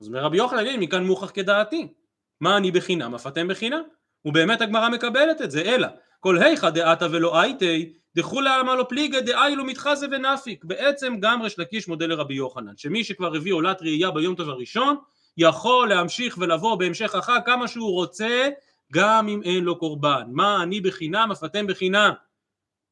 אז 0.00 0.06
אומר 0.06 0.20
רבי 0.20 0.36
יוחנן, 0.36 0.80
מכאן 0.80 1.04
מוכח 1.04 1.30
כדעתי. 1.30 1.92
מה 2.40 2.56
אני 2.56 2.70
בחינם, 2.70 3.14
אף 3.14 3.26
אתם 3.26 3.48
בחינם? 3.48 3.82
ובאמת 4.24 4.60
הגמרא 4.60 4.88
מקבלת 4.88 5.42
את 5.42 5.50
זה, 5.50 5.62
אלא 5.62 5.88
כל 6.20 6.38
היכא 6.38 6.70
דעתה 6.70 7.06
ולא 7.10 7.40
הייתי, 7.40 7.92
דכולי 8.16 8.50
עלמא 8.50 8.70
לא 8.70 8.86
פליגא 8.88 9.20
דאיילו 9.20 9.64
מתחזה 9.64 10.06
ונפיק. 10.10 10.64
בעצם 10.64 11.16
גם 11.20 11.42
ריש 11.42 11.58
לקיש 11.58 11.88
מודה 11.88 12.06
לרבי 12.06 12.34
יוחנן, 12.34 12.76
שמי 12.76 13.04
שכבר 13.04 13.36
הביא 13.36 13.52
עולת 13.52 13.82
ראייה 13.82 14.10
ביום 14.10 14.34
טוב 14.34 14.48
הראשון, 14.48 14.96
יכול 15.36 15.88
להמשיך 15.88 16.38
ולבוא 16.40 16.76
בהמשך 16.76 17.14
החג 17.14 17.40
כמה 17.46 17.68
שהוא 17.68 17.92
רוצה, 17.92 18.48
גם 18.92 19.28
אם 19.28 19.42
אין 19.42 19.64
לו 19.64 19.78
קורבן. 19.78 20.22
מה 20.32 20.62
אני 20.62 20.80
בחינם, 20.80 21.28
אף 21.32 21.44
אתם 21.44 21.66
בחינם. 21.66 22.12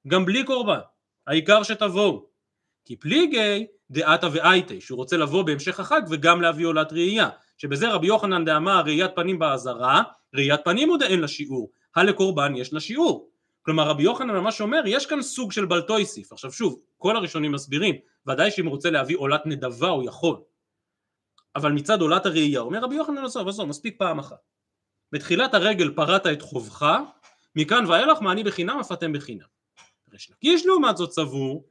גם 0.09 0.25
בלי 0.25 0.45
קורבן. 0.45 0.81
העיקר 1.27 1.63
שתבואו. 1.63 2.27
כי 2.85 2.97
פליגי 2.97 3.67
דעתה 3.91 4.29
ואייתי, 4.33 4.81
שהוא 4.81 4.97
רוצה 4.97 5.17
לבוא 5.17 5.43
בהמשך 5.43 5.81
החג 5.81 6.03
וגם 6.11 6.43
להביא 6.43 6.67
עולת 6.67 6.93
ראייה. 6.93 7.29
שבזה 7.59 7.89
רבי 7.89 8.07
יוחנן 8.07 8.45
דאמר 8.45 8.83
ראיית 8.85 9.11
פנים 9.15 9.39
באזהרה, 9.39 10.03
ראיית 10.35 10.61
פנים 10.65 10.91
עוד 10.91 11.03
אין 11.03 11.21
לה 11.21 11.29
שיעור, 11.29 11.71
הלקורבן 11.97 12.57
יש 12.57 12.73
לה 12.73 12.81
שיעור. 12.81 13.31
כלומר 13.63 13.89
רבי 13.89 14.03
יוחנן 14.03 14.31
ממש 14.31 14.61
אומר 14.61 14.83
יש 14.87 15.07
כאן 15.07 15.23
סוג 15.23 15.53
של 15.53 15.65
בלטויסיף. 15.65 16.33
עכשיו 16.33 16.53
שוב, 16.53 16.81
כל 16.99 17.17
הראשונים 17.17 17.53
מסבירים, 17.53 17.95
ודאי 18.27 18.51
שאם 18.51 18.67
הוא 18.67 18.71
רוצה 18.71 18.91
להביא 18.91 19.17
עולת 19.17 19.47
נדבה 19.47 19.89
הוא 19.89 20.05
יכול. 20.05 20.37
אבל 21.57 21.73
מצד 21.73 22.01
עולת 22.01 22.27
הראייה, 22.27 22.61
אומר 22.61 22.79
רבי 22.79 22.95
יוחנן 22.95 23.25
עזוב 23.25 23.49
עזוב 23.49 23.69
מספיק 23.69 23.99
פעם 23.99 24.19
אחת. 24.19 24.48
בתחילת 25.13 25.55
הרגל 25.55 25.91
פרעת 25.95 26.27
את 26.27 26.43
חובך, 26.43 26.87
מכאן 27.57 27.87
ואילך 27.87 28.23
מה 28.23 28.33
אני 28.33 28.45
בחינם 28.45 28.79
אף 28.81 28.93
אתם 28.93 29.13
בחינם. 29.13 29.47
ריש 30.13 30.31
לקיש 30.31 30.67
לעומת 30.67 30.97
זאת 30.97 31.13
סבור, 31.13 31.65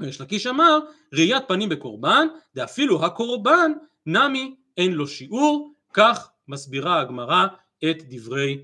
ריש 0.00 0.20
לקיש 0.20 0.46
אמר 0.46 0.78
ראיית 1.14 1.42
פנים 1.48 1.68
בקורבן, 1.68 2.26
דאפילו 2.54 3.04
הקורבן 3.04 3.72
נמי 4.06 4.54
אין 4.76 4.92
לו 4.92 5.06
שיעור, 5.06 5.74
כך 5.92 6.30
מסבירה 6.48 7.00
הגמרא 7.00 7.46
את 7.90 7.96
דברי, 8.08 8.58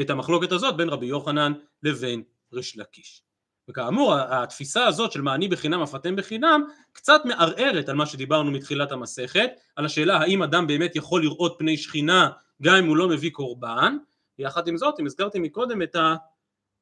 את 0.00 0.10
המחלוקת 0.10 0.52
הזאת 0.52 0.76
בין 0.76 0.88
רבי 0.88 1.06
יוחנן 1.06 1.52
לבין 1.82 2.22
ריש 2.52 2.76
לקיש. 2.76 3.22
וכאמור 3.68 4.14
התפיסה 4.14 4.86
הזאת 4.86 5.12
של 5.12 5.20
מעני 5.20 5.48
בחינם 5.48 5.82
אף 5.82 5.94
אתם 5.94 6.16
בחינם 6.16 6.64
קצת 6.92 7.20
מערערת 7.24 7.88
על 7.88 7.96
מה 7.96 8.06
שדיברנו 8.06 8.50
מתחילת 8.50 8.92
המסכת 8.92 9.50
על 9.76 9.84
השאלה 9.84 10.16
האם 10.16 10.42
אדם 10.42 10.66
באמת 10.66 10.96
יכול 10.96 11.22
לראות 11.22 11.54
פני 11.58 11.76
שכינה 11.76 12.30
גם 12.62 12.74
אם 12.74 12.86
הוא 12.86 12.96
לא 12.96 13.08
מביא 13.08 13.30
קורבן 13.30 13.96
יחד 14.38 14.68
עם 14.68 14.76
זאת 14.76 15.00
אם 15.00 15.06
הזכרתי 15.06 15.38
מקודם 15.38 15.82
את 15.82 15.96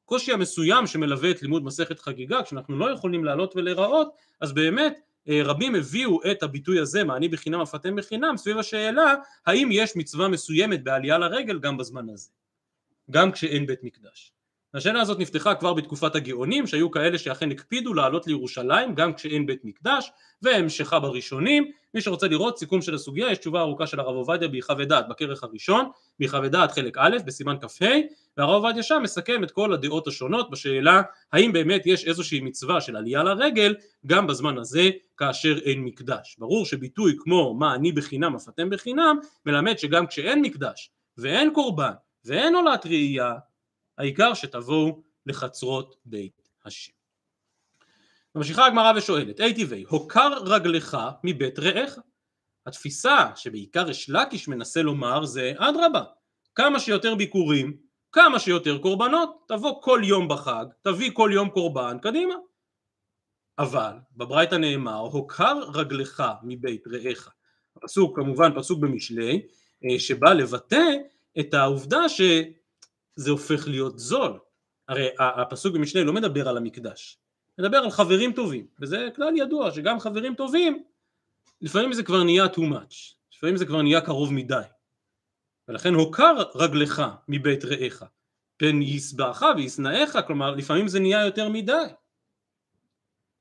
הקושי 0.05 0.31
המסוים 0.31 0.87
שמלווה 0.87 1.31
את 1.31 1.41
לימוד 1.41 1.63
מסכת 1.63 1.99
חגיגה 1.99 2.43
כשאנחנו 2.43 2.77
לא 2.77 2.91
יכולים 2.91 3.25
לעלות 3.25 3.55
ולהיראות 3.55 4.15
אז 4.41 4.53
באמת 4.53 4.99
אה, 5.29 5.41
רבים 5.43 5.75
הביאו 5.75 6.19
את 6.31 6.43
הביטוי 6.43 6.79
הזה 6.79 7.03
מעני 7.03 7.27
בחינם 7.27 7.61
אף 7.61 7.75
אתם 7.75 7.95
בחינם 7.95 8.37
סביב 8.37 8.57
השאלה 8.57 9.15
האם 9.45 9.69
יש 9.71 9.95
מצווה 9.95 10.27
מסוימת 10.27 10.83
בעלייה 10.83 11.17
לרגל 11.17 11.59
גם 11.59 11.77
בזמן 11.77 12.09
הזה 12.09 12.29
גם 13.11 13.31
כשאין 13.31 13.65
בית 13.65 13.83
מקדש 13.83 14.33
השאלה 14.73 15.01
הזאת 15.01 15.19
נפתחה 15.19 15.55
כבר 15.55 15.73
בתקופת 15.73 16.15
הגאונים 16.15 16.67
שהיו 16.67 16.91
כאלה 16.91 17.17
שאכן 17.17 17.51
הקפידו 17.51 17.93
לעלות 17.93 18.27
לירושלים 18.27 18.95
גם 18.95 19.13
כשאין 19.13 19.45
בית 19.45 19.65
מקדש 19.65 20.11
והמשכה 20.41 20.99
בראשונים. 20.99 21.71
מי 21.93 22.01
שרוצה 22.01 22.27
לראות 22.27 22.57
סיכום 22.57 22.81
של 22.81 22.95
הסוגיה 22.95 23.31
יש 23.31 23.37
תשובה 23.37 23.61
ארוכה 23.61 23.87
של 23.87 23.99
הרב 23.99 24.15
עובדיה 24.15 24.47
ביחווה 24.47 24.85
דעת 24.85 25.07
בכרך 25.07 25.43
הראשון 25.43 25.89
ביחווה 26.19 26.49
דעת 26.49 26.71
חלק 26.71 26.97
א' 26.97 27.17
בסימן 27.25 27.55
כ"ה 27.61 27.85
והרב 28.37 28.63
עובדיה 28.63 28.83
שם 28.83 28.99
מסכם 29.03 29.43
את 29.43 29.51
כל 29.51 29.73
הדעות 29.73 30.07
השונות 30.07 30.51
בשאלה 30.51 31.01
האם 31.33 31.53
באמת 31.53 31.81
יש 31.85 32.05
איזושהי 32.05 32.39
מצווה 32.39 32.81
של 32.81 32.95
עלייה 32.95 33.23
לרגל 33.23 33.75
גם 34.05 34.27
בזמן 34.27 34.57
הזה 34.57 34.89
כאשר 35.17 35.57
אין 35.57 35.83
מקדש. 35.83 36.35
ברור 36.39 36.65
שביטוי 36.65 37.15
כמו 37.19 37.53
מה 37.53 37.75
אני 37.75 37.91
בחינם 37.91 38.35
אף 38.35 38.49
אתם 38.49 38.69
בחינם 38.69 39.17
מלמד 39.45 39.77
שגם 39.77 40.07
כשאין 40.07 40.41
מקדש 40.41 40.91
ואין 41.17 41.53
קורבן 41.53 41.91
ואין 42.25 42.55
עולת 42.55 42.85
ראייה 42.85 43.33
העיקר 43.99 44.33
שתבואו 44.33 45.03
לחצרות 45.25 45.95
בית 46.05 46.49
השם. 46.65 46.91
ממשיכה 48.35 48.65
הגמרא 48.65 48.93
ושואלת, 48.95 49.41
אי 49.41 49.53
טבעי, 49.53 49.83
הוקר 49.87 50.33
רגלך 50.45 50.97
מבית 51.23 51.59
רעך? 51.59 51.99
התפיסה 52.65 53.31
שבעיקר 53.35 53.89
יש 53.89 54.09
לקיש 54.09 54.47
מנסה 54.47 54.81
לומר 54.81 55.25
זה 55.25 55.53
אדרבה, 55.57 56.03
כמה 56.55 56.79
שיותר 56.79 57.15
ביקורים, 57.15 57.77
כמה 58.11 58.39
שיותר 58.39 58.77
קורבנות, 58.77 59.43
תבוא 59.47 59.81
כל 59.81 60.01
יום 60.03 60.27
בחג, 60.27 60.65
תביא 60.81 61.11
כל 61.13 61.29
יום 61.33 61.49
קורבן, 61.49 61.97
קדימה. 62.01 62.35
אבל 63.59 63.93
בברייתא 64.17 64.55
נאמר, 64.55 64.99
הוקר 64.99 65.59
רגלך 65.73 66.23
מבית 66.43 66.83
רעך. 66.87 67.29
הפסוק 67.75 68.15
כמובן 68.15 68.51
פסוק 68.55 68.79
במשלי, 68.79 69.41
אה, 69.85 69.99
שבא 69.99 70.33
לבטא 70.33 70.85
את 71.39 71.53
העובדה 71.53 72.09
ש... 72.09 72.21
זה 73.19 73.31
הופך 73.31 73.67
להיות 73.67 73.99
זול. 73.99 74.39
הרי 74.87 75.07
הפסוק 75.19 75.75
במשנה 75.75 76.03
לא 76.03 76.13
מדבר 76.13 76.49
על 76.49 76.57
המקדש, 76.57 77.17
מדבר 77.57 77.77
על 77.77 77.91
חברים 77.91 78.33
טובים, 78.33 78.67
וזה 78.79 79.07
כלל 79.15 79.37
ידוע 79.37 79.71
שגם 79.71 79.99
חברים 79.99 80.35
טובים, 80.35 80.83
לפעמים 81.61 81.93
זה 81.93 82.03
כבר 82.03 82.23
נהיה 82.23 82.45
too 82.45 82.59
much, 82.59 82.95
לפעמים 83.35 83.57
זה 83.57 83.65
כבר 83.65 83.81
נהיה 83.81 84.01
קרוב 84.01 84.33
מדי. 84.33 84.61
ולכן 85.67 85.93
הוקר 85.93 86.35
רגלך 86.55 87.03
מבית 87.27 87.65
רעך, 87.65 88.03
פן 88.57 88.81
ישבעך 88.81 89.43
וישנאיך, 89.55 90.17
כלומר 90.27 90.55
לפעמים 90.55 90.87
זה 90.87 90.99
נהיה 90.99 91.25
יותר 91.25 91.49
מדי. 91.49 91.85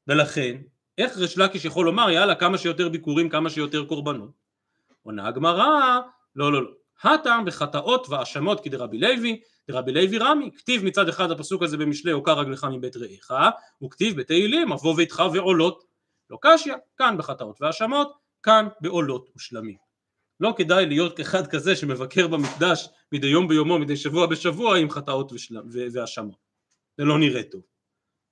ולכן, 0.07 0.57
איך 0.99 1.19
ריש 1.19 1.39
לקיש 1.39 1.65
יכול 1.65 1.87
לומר 1.87 2.11
יאללה 2.11 2.35
כמה 2.35 2.59
שיותר 2.59 2.89
ביקורים, 2.89 3.29
כמה 3.29 3.51
שיותר 3.51 3.85
קורבנות? 3.87 4.31
עונה 5.03 5.29
הגמרא, 5.29 6.01
לא 6.37 6.53
לא 6.53 6.63
לא, 6.63 6.71
הטעם 7.03 7.45
בחטאות 7.45 8.09
והאשמות 8.09 8.61
כדרבי 8.65 8.99
לוי, 8.99 9.41
דרבי 9.69 9.93
לוי 9.93 10.19
רמי, 10.19 10.51
כתיב 10.59 10.85
מצד 10.85 11.09
אחד 11.09 11.31
הפסוק 11.31 11.63
הזה 11.63 11.77
במשלי 11.77 12.13
הוקע 12.13 12.33
רגלך 12.33 12.65
מבית 12.65 12.97
רעך, 12.97 13.31
וכתיב 13.85 14.17
בתהילים 14.17 14.73
אבוא 14.73 14.97
ביתך 14.97 15.23
ועולות, 15.33 15.85
לא 16.31 16.39
קשיא, 16.41 16.75
כאן 16.97 17.17
בחטאות 17.19 17.57
והאשמות, 17.61 18.13
כאן 18.43 18.69
בעולות 18.81 19.29
ושלמים. 19.37 19.77
לא 20.41 20.55
כדאי 20.57 20.87
להיות 20.87 21.17
כאחד 21.17 21.47
כזה 21.47 21.77
שמבקר 21.77 22.29
במקדש 22.29 22.89
מדי 23.13 23.27
יום 23.27 23.49
ביומו, 23.49 23.79
מדי 23.79 23.97
שבוע 23.97 24.27
בשבוע 24.27 24.79
עם 24.79 24.91
חטאות 24.91 25.33
והאשמות. 25.93 26.39
זה 26.97 27.05
לא 27.05 27.19
נראה 27.19 27.43
טוב. 27.43 27.63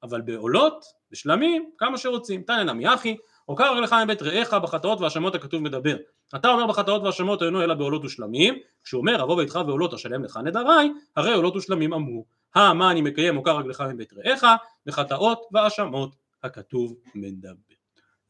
אבל 0.02 0.20
בעולות, 0.20 0.84
בשלמים, 1.10 1.70
כמה 1.78 1.98
שרוצים. 1.98 2.42
תנא 2.42 2.62
נמי 2.62 2.94
אחי, 2.94 3.16
הוקע 3.46 3.70
רגלך 3.70 3.94
מבית 4.04 4.22
רעך 4.22 4.54
בחטאות 4.54 5.00
והאשמות 5.00 5.34
הכתוב 5.34 5.62
מדבר. 5.62 5.96
אתה 6.34 6.48
אומר 6.48 6.66
בחטאות 6.66 7.02
והאשמות 7.02 7.42
אינו 7.42 7.62
אלא 7.62 7.74
בעולות 7.74 8.04
ושלמים, 8.04 8.58
כשהוא 8.84 9.00
אומר 9.00 9.22
אבוא 9.22 9.36
ביתך 9.36 9.60
ועולות 9.66 9.94
אשלם 9.94 10.24
לך 10.24 10.36
נדרי, 10.44 10.90
הרי 11.16 11.32
עולות 11.32 11.56
ושלמים 11.56 11.92
אמרו, 11.92 12.24
הא 12.54 12.74
מה 12.74 12.90
אני 12.90 13.00
מקיים 13.00 13.36
הוקע 13.36 13.52
רגלך 13.52 13.80
מבית 13.80 14.12
רעך, 14.12 14.44
בחטאות 14.86 15.42
והאשמות 15.52 16.16
הכתוב 16.42 16.94
מדבר. 17.14 17.52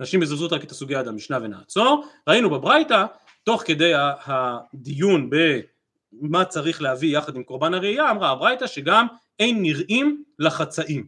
נשים 0.01 0.21
בזריזות 0.21 0.53
רק 0.53 0.65
את 0.65 0.71
הסוגיה 0.71 0.99
עד 0.99 1.09
המשנה 1.09 1.39
ונעצור, 1.43 2.05
ראינו 2.29 2.51
בברייתא, 2.51 3.05
תוך 3.45 3.63
כדי 3.67 3.93
הדיון 4.27 5.31
במה 6.13 6.45
צריך 6.45 6.83
להביא 6.83 7.19
יחד 7.19 7.37
עם 7.37 7.43
קורבן 7.43 7.75
הראייה, 7.75 8.11
אמרה 8.11 8.31
הברייתא 8.31 8.67
שגם 8.67 9.07
אין 9.39 9.63
נראים 9.63 10.25
לחצאים. 10.39 11.07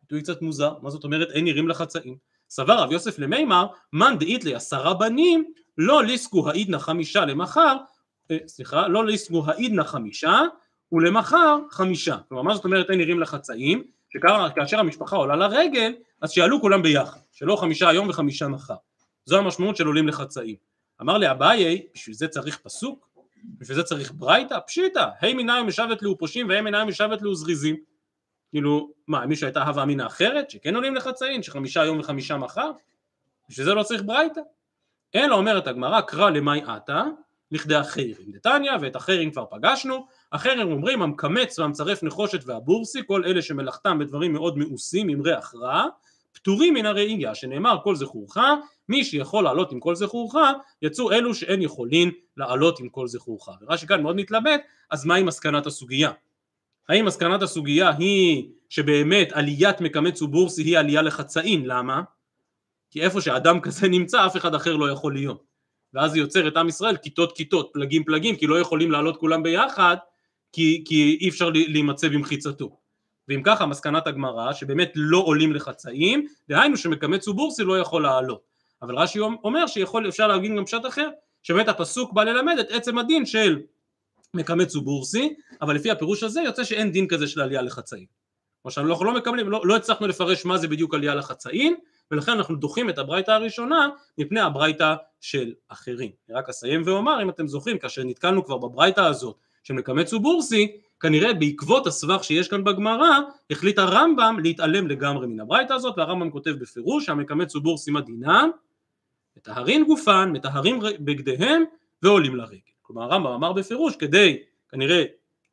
ביטוי 0.00 0.22
קצת 0.22 0.42
מוזר, 0.42 0.74
מה 0.82 0.90
זאת 0.90 1.04
אומרת 1.04 1.30
אין 1.30 1.44
נראים 1.44 1.68
לחצאים? 1.68 2.16
סבר 2.48 2.78
רב 2.78 2.92
יוסף 2.92 3.18
למימר, 3.18 3.66
מאן 3.92 4.18
דאית 4.18 4.44
לי 4.44 4.54
עשרה 4.54 4.94
בנים, 4.94 5.44
לא 5.78 6.04
ליסקו 6.04 6.48
העידנא 6.48 6.78
חמישה 6.78 7.24
למחר, 7.24 7.76
אה, 8.30 8.36
סליחה, 8.46 8.88
לא 8.88 9.06
ליסקו 9.06 9.44
העידנא 9.46 9.82
חמישה, 9.82 10.40
ולמחר 10.92 11.58
חמישה. 11.70 12.16
כלומר, 12.28 12.42
מה 12.42 12.54
זאת 12.54 12.64
אומרת 12.64 12.90
אין 12.90 12.98
נראים 12.98 13.20
לחצאים? 13.20 13.84
שכאשר 14.08 14.78
המשפחה 14.80 15.16
עולה 15.16 15.36
לרגל, 15.36 15.94
אז 16.22 16.30
שיעלו 16.30 16.60
כולם 16.60 16.82
ביחד, 16.82 17.18
שלא 17.32 17.56
חמישה 17.56 17.88
היום 17.88 18.08
וחמישה 18.08 18.48
מחר. 18.48 18.74
זו 19.24 19.38
המשמעות 19.38 19.76
של 19.76 19.86
עולים 19.86 20.08
לחצאים. 20.08 20.56
אמר 21.00 21.18
לי 21.18 21.30
אביי, 21.30 21.86
בשביל 21.94 22.16
זה 22.16 22.28
צריך 22.28 22.58
פסוק? 22.58 23.08
בשביל 23.58 23.76
זה 23.76 23.82
צריך 23.82 24.12
ברייתא? 24.14 24.58
פשיטא, 24.66 25.08
ה' 25.22 25.34
מנהים 25.34 25.66
משבת 25.66 26.02
לאו 26.02 26.18
פושעים 26.18 26.48
וה' 26.48 26.84
משבת 26.84 27.22
לאו 27.22 27.34
זריזים. 27.34 27.76
כאילו, 28.56 28.90
מה, 29.06 29.26
מישהו 29.26 29.46
הייתה 29.46 29.62
הווה 29.62 29.82
אמינא 29.82 30.06
אחרת, 30.06 30.50
שכן 30.50 30.74
עולים 30.74 30.94
לחצאין, 30.94 31.42
שחמישה 31.42 31.84
יום 31.84 32.00
וחמישה 32.00 32.36
מחר? 32.36 32.70
בשביל 33.48 33.66
זה 33.66 33.74
לא 33.74 33.82
צריך 33.82 34.02
ברייתא. 34.02 34.40
אלא 35.14 35.34
אומרת 35.34 35.66
הגמרא 35.66 36.00
קרא 36.00 36.30
למאי 36.30 36.60
עתה 36.66 37.02
לכדי 37.50 37.74
החיירים 37.74 38.32
דתניא 38.32 38.72
ואת 38.80 38.96
החיירים 38.96 39.30
כבר 39.30 39.44
פגשנו 39.50 40.06
החיירים 40.32 40.72
אומרים 40.72 41.02
המקמץ 41.02 41.58
והמצרף 41.58 42.02
נחושת 42.02 42.40
והבורסי 42.46 43.00
כל 43.06 43.24
אלה 43.24 43.42
שמלאכתם 43.42 43.98
בדברים 43.98 44.32
מאוד 44.32 44.58
מאוסים 44.58 45.08
עם 45.08 45.22
ריח 45.22 45.54
רע 45.54 45.84
פטורים 46.32 46.74
מן 46.74 46.86
הראייה 46.86 47.34
שנאמר 47.34 47.78
כל 47.84 47.96
זכורך 47.96 48.36
מי 48.88 49.04
שיכול 49.04 49.44
לעלות 49.44 49.72
עם 49.72 49.80
כל 49.80 49.94
זכורך 49.94 50.34
יצאו 50.82 51.12
אלו 51.12 51.34
שאין 51.34 51.62
יכולים 51.62 52.12
לעלות 52.36 52.80
עם 52.80 52.88
כל 52.88 53.06
זכורך 53.06 53.48
ורש"י 53.60 53.86
כאן 53.86 54.02
מאוד 54.02 54.16
מתלבט 54.16 54.60
אז 54.90 55.04
מהי 55.04 55.22
מסקנת 55.22 55.66
הסוגיה 55.66 56.10
האם 56.88 57.04
מסקנת 57.04 57.42
הסוגיה 57.42 57.90
היא 57.98 58.48
שבאמת 58.68 59.32
עליית 59.32 59.80
מקמץ 59.80 60.22
ובורסי 60.22 60.62
היא 60.62 60.78
עלייה 60.78 61.02
לחצאין? 61.02 61.64
למה? 61.64 62.02
כי 62.90 63.02
איפה 63.02 63.20
שאדם 63.20 63.60
כזה 63.60 63.88
נמצא 63.88 64.26
אף 64.26 64.36
אחד 64.36 64.54
אחר 64.54 64.76
לא 64.76 64.90
יכול 64.90 65.14
להיות. 65.14 65.42
ואז 65.94 66.10
זה 66.10 66.18
יוצר 66.18 66.48
את 66.48 66.56
עם 66.56 66.68
ישראל 66.68 66.96
כיתות 66.96 67.36
כיתות 67.36 67.70
פלגים 67.72 68.04
פלגים 68.04 68.36
כי 68.36 68.46
לא 68.46 68.60
יכולים 68.60 68.90
לעלות 68.90 69.16
כולם 69.16 69.42
ביחד 69.42 69.96
כי, 70.52 70.84
כי 70.86 71.18
אי 71.20 71.28
אפשר 71.28 71.50
להימצא 71.50 72.08
במחיצתו. 72.08 72.76
ואם 73.28 73.42
ככה 73.44 73.66
מסקנת 73.66 74.06
הגמרא 74.06 74.52
שבאמת 74.52 74.92
לא 74.94 75.18
עולים 75.18 75.52
לחצאים 75.52 76.26
דהיינו 76.48 76.76
שמקמץ 76.76 77.28
ובורסי 77.28 77.64
לא 77.64 77.78
יכול 77.78 78.02
לעלות. 78.02 78.40
אבל 78.82 78.98
רש"י 78.98 79.18
אומר 79.20 79.66
שיכול 79.66 80.08
אפשר 80.08 80.26
להגיד 80.26 80.52
גם 80.56 80.64
פשט 80.64 80.86
אחר 80.88 81.08
שבאמת 81.42 81.68
הפסוק 81.68 82.12
בא 82.12 82.24
ללמד 82.24 82.58
את 82.58 82.70
עצם 82.70 82.98
הדין 82.98 83.26
של 83.26 83.60
מקמץ 84.36 84.76
ובורסי 84.76 85.34
אבל 85.62 85.74
לפי 85.74 85.90
הפירוש 85.90 86.22
הזה 86.22 86.40
יוצא 86.40 86.64
שאין 86.64 86.92
דין 86.92 87.08
כזה 87.08 87.26
של 87.26 87.40
עלייה 87.40 87.62
לחצאים 87.62 88.06
או 88.64 88.70
שאנחנו 88.70 89.04
לא 89.04 89.14
מקבלים 89.14 89.50
לא, 89.50 89.60
לא 89.64 89.76
הצלחנו 89.76 90.06
לפרש 90.06 90.44
מה 90.44 90.58
זה 90.58 90.68
בדיוק 90.68 90.94
עלייה 90.94 91.14
לחצאים 91.14 91.76
ולכן 92.10 92.32
אנחנו 92.32 92.56
דוחים 92.56 92.90
את 92.90 92.98
הברייתא 92.98 93.30
הראשונה 93.30 93.88
מפני 94.18 94.40
הברייתא 94.40 94.94
של 95.20 95.52
אחרים. 95.68 96.10
אני 96.28 96.36
רק 96.36 96.48
אסיים 96.48 96.82
ואומר 96.84 97.22
אם 97.22 97.30
אתם 97.30 97.46
זוכרים 97.46 97.78
כאשר 97.78 98.04
נתקלנו 98.04 98.44
כבר 98.44 98.58
בברייתא 98.58 99.00
הזאת 99.00 99.36
של 99.64 99.74
מקמץ 99.74 100.12
ובורסי 100.12 100.76
כנראה 101.00 101.34
בעקבות 101.34 101.86
הסבך 101.86 102.24
שיש 102.24 102.48
כאן 102.48 102.64
בגמרא 102.64 103.18
החליט 103.50 103.78
הרמב"ם 103.78 104.36
להתעלם 104.42 104.88
לגמרי 104.88 105.26
מן 105.26 105.40
הברייתא 105.40 105.72
הזאת 105.72 105.94
והרמב"ם 105.98 106.30
כותב 106.30 106.50
בפירוש 106.50 107.06
שהמקמץ 107.06 107.56
ובורסי 107.56 107.90
מדינם 107.90 108.50
מטהרין 109.36 109.84
גופן, 109.84 110.30
מטהרים 110.32 110.80
בגדיהם 111.00 111.62
ועולים 112.02 112.36
לרגל. 112.36 112.75
כלומר 112.86 113.02
הרמב"ם 113.02 113.32
אמר 113.32 113.52
בפירוש 113.52 113.96
כדי 113.96 114.38
כנראה 114.68 115.04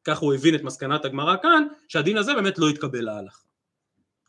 כך 0.04 0.20
הוא 0.20 0.34
הבין 0.34 0.56
את 0.56 0.64
מסקנת 0.64 1.06
הגמרא 1.06 1.36
כאן 1.42 1.68
שהדין 1.88 2.18
הזה 2.18 2.34
באמת 2.34 2.58
לא 2.58 2.70
יתקבל 2.70 3.02
להלכה. 3.02 3.42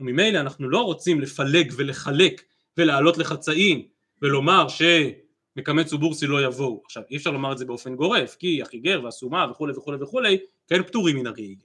וממילא 0.00 0.40
אנחנו 0.40 0.68
לא 0.68 0.80
רוצים 0.80 1.20
לפלג 1.20 1.72
ולחלק 1.76 2.42
ולהעלות 2.78 3.18
לחצאים 3.18 3.86
ולומר 4.22 4.66
שמקמץ 4.68 5.92
ובורסי 5.92 6.26
לא 6.26 6.44
יבואו. 6.44 6.82
עכשיו 6.84 7.02
אי 7.10 7.16
אפשר 7.16 7.30
לומר 7.30 7.52
את 7.52 7.58
זה 7.58 7.64
באופן 7.64 7.96
גורף 7.96 8.36
כי 8.38 8.62
החיגר 8.62 9.00
והסומה 9.04 9.46
וכולי 9.50 9.72
וכולי 9.72 10.02
וכולי 10.02 10.38
כן 10.68 10.82
פטורים 10.82 11.16
מן 11.16 11.26
הראייה. 11.26 11.56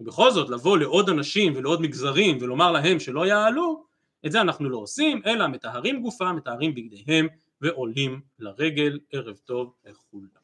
ובכל 0.00 0.30
זאת 0.30 0.50
לבוא 0.50 0.78
לעוד 0.78 1.08
אנשים 1.08 1.52
ולעוד 1.56 1.80
מגזרים 1.80 2.38
ולומר 2.40 2.72
להם 2.72 3.00
שלא 3.00 3.26
יעלו 3.26 3.84
את 4.26 4.32
זה 4.32 4.40
אנחנו 4.40 4.68
לא 4.68 4.78
עושים 4.78 5.22
אלא 5.26 5.48
מטהרים 5.48 6.02
גופם 6.02 6.36
מטהרים 6.36 6.74
בגדיהם 6.74 7.28
ועולים 7.60 8.20
לרגל 8.38 8.98
ערב 9.12 9.36
טוב 9.36 9.74
לכולם 9.86 10.43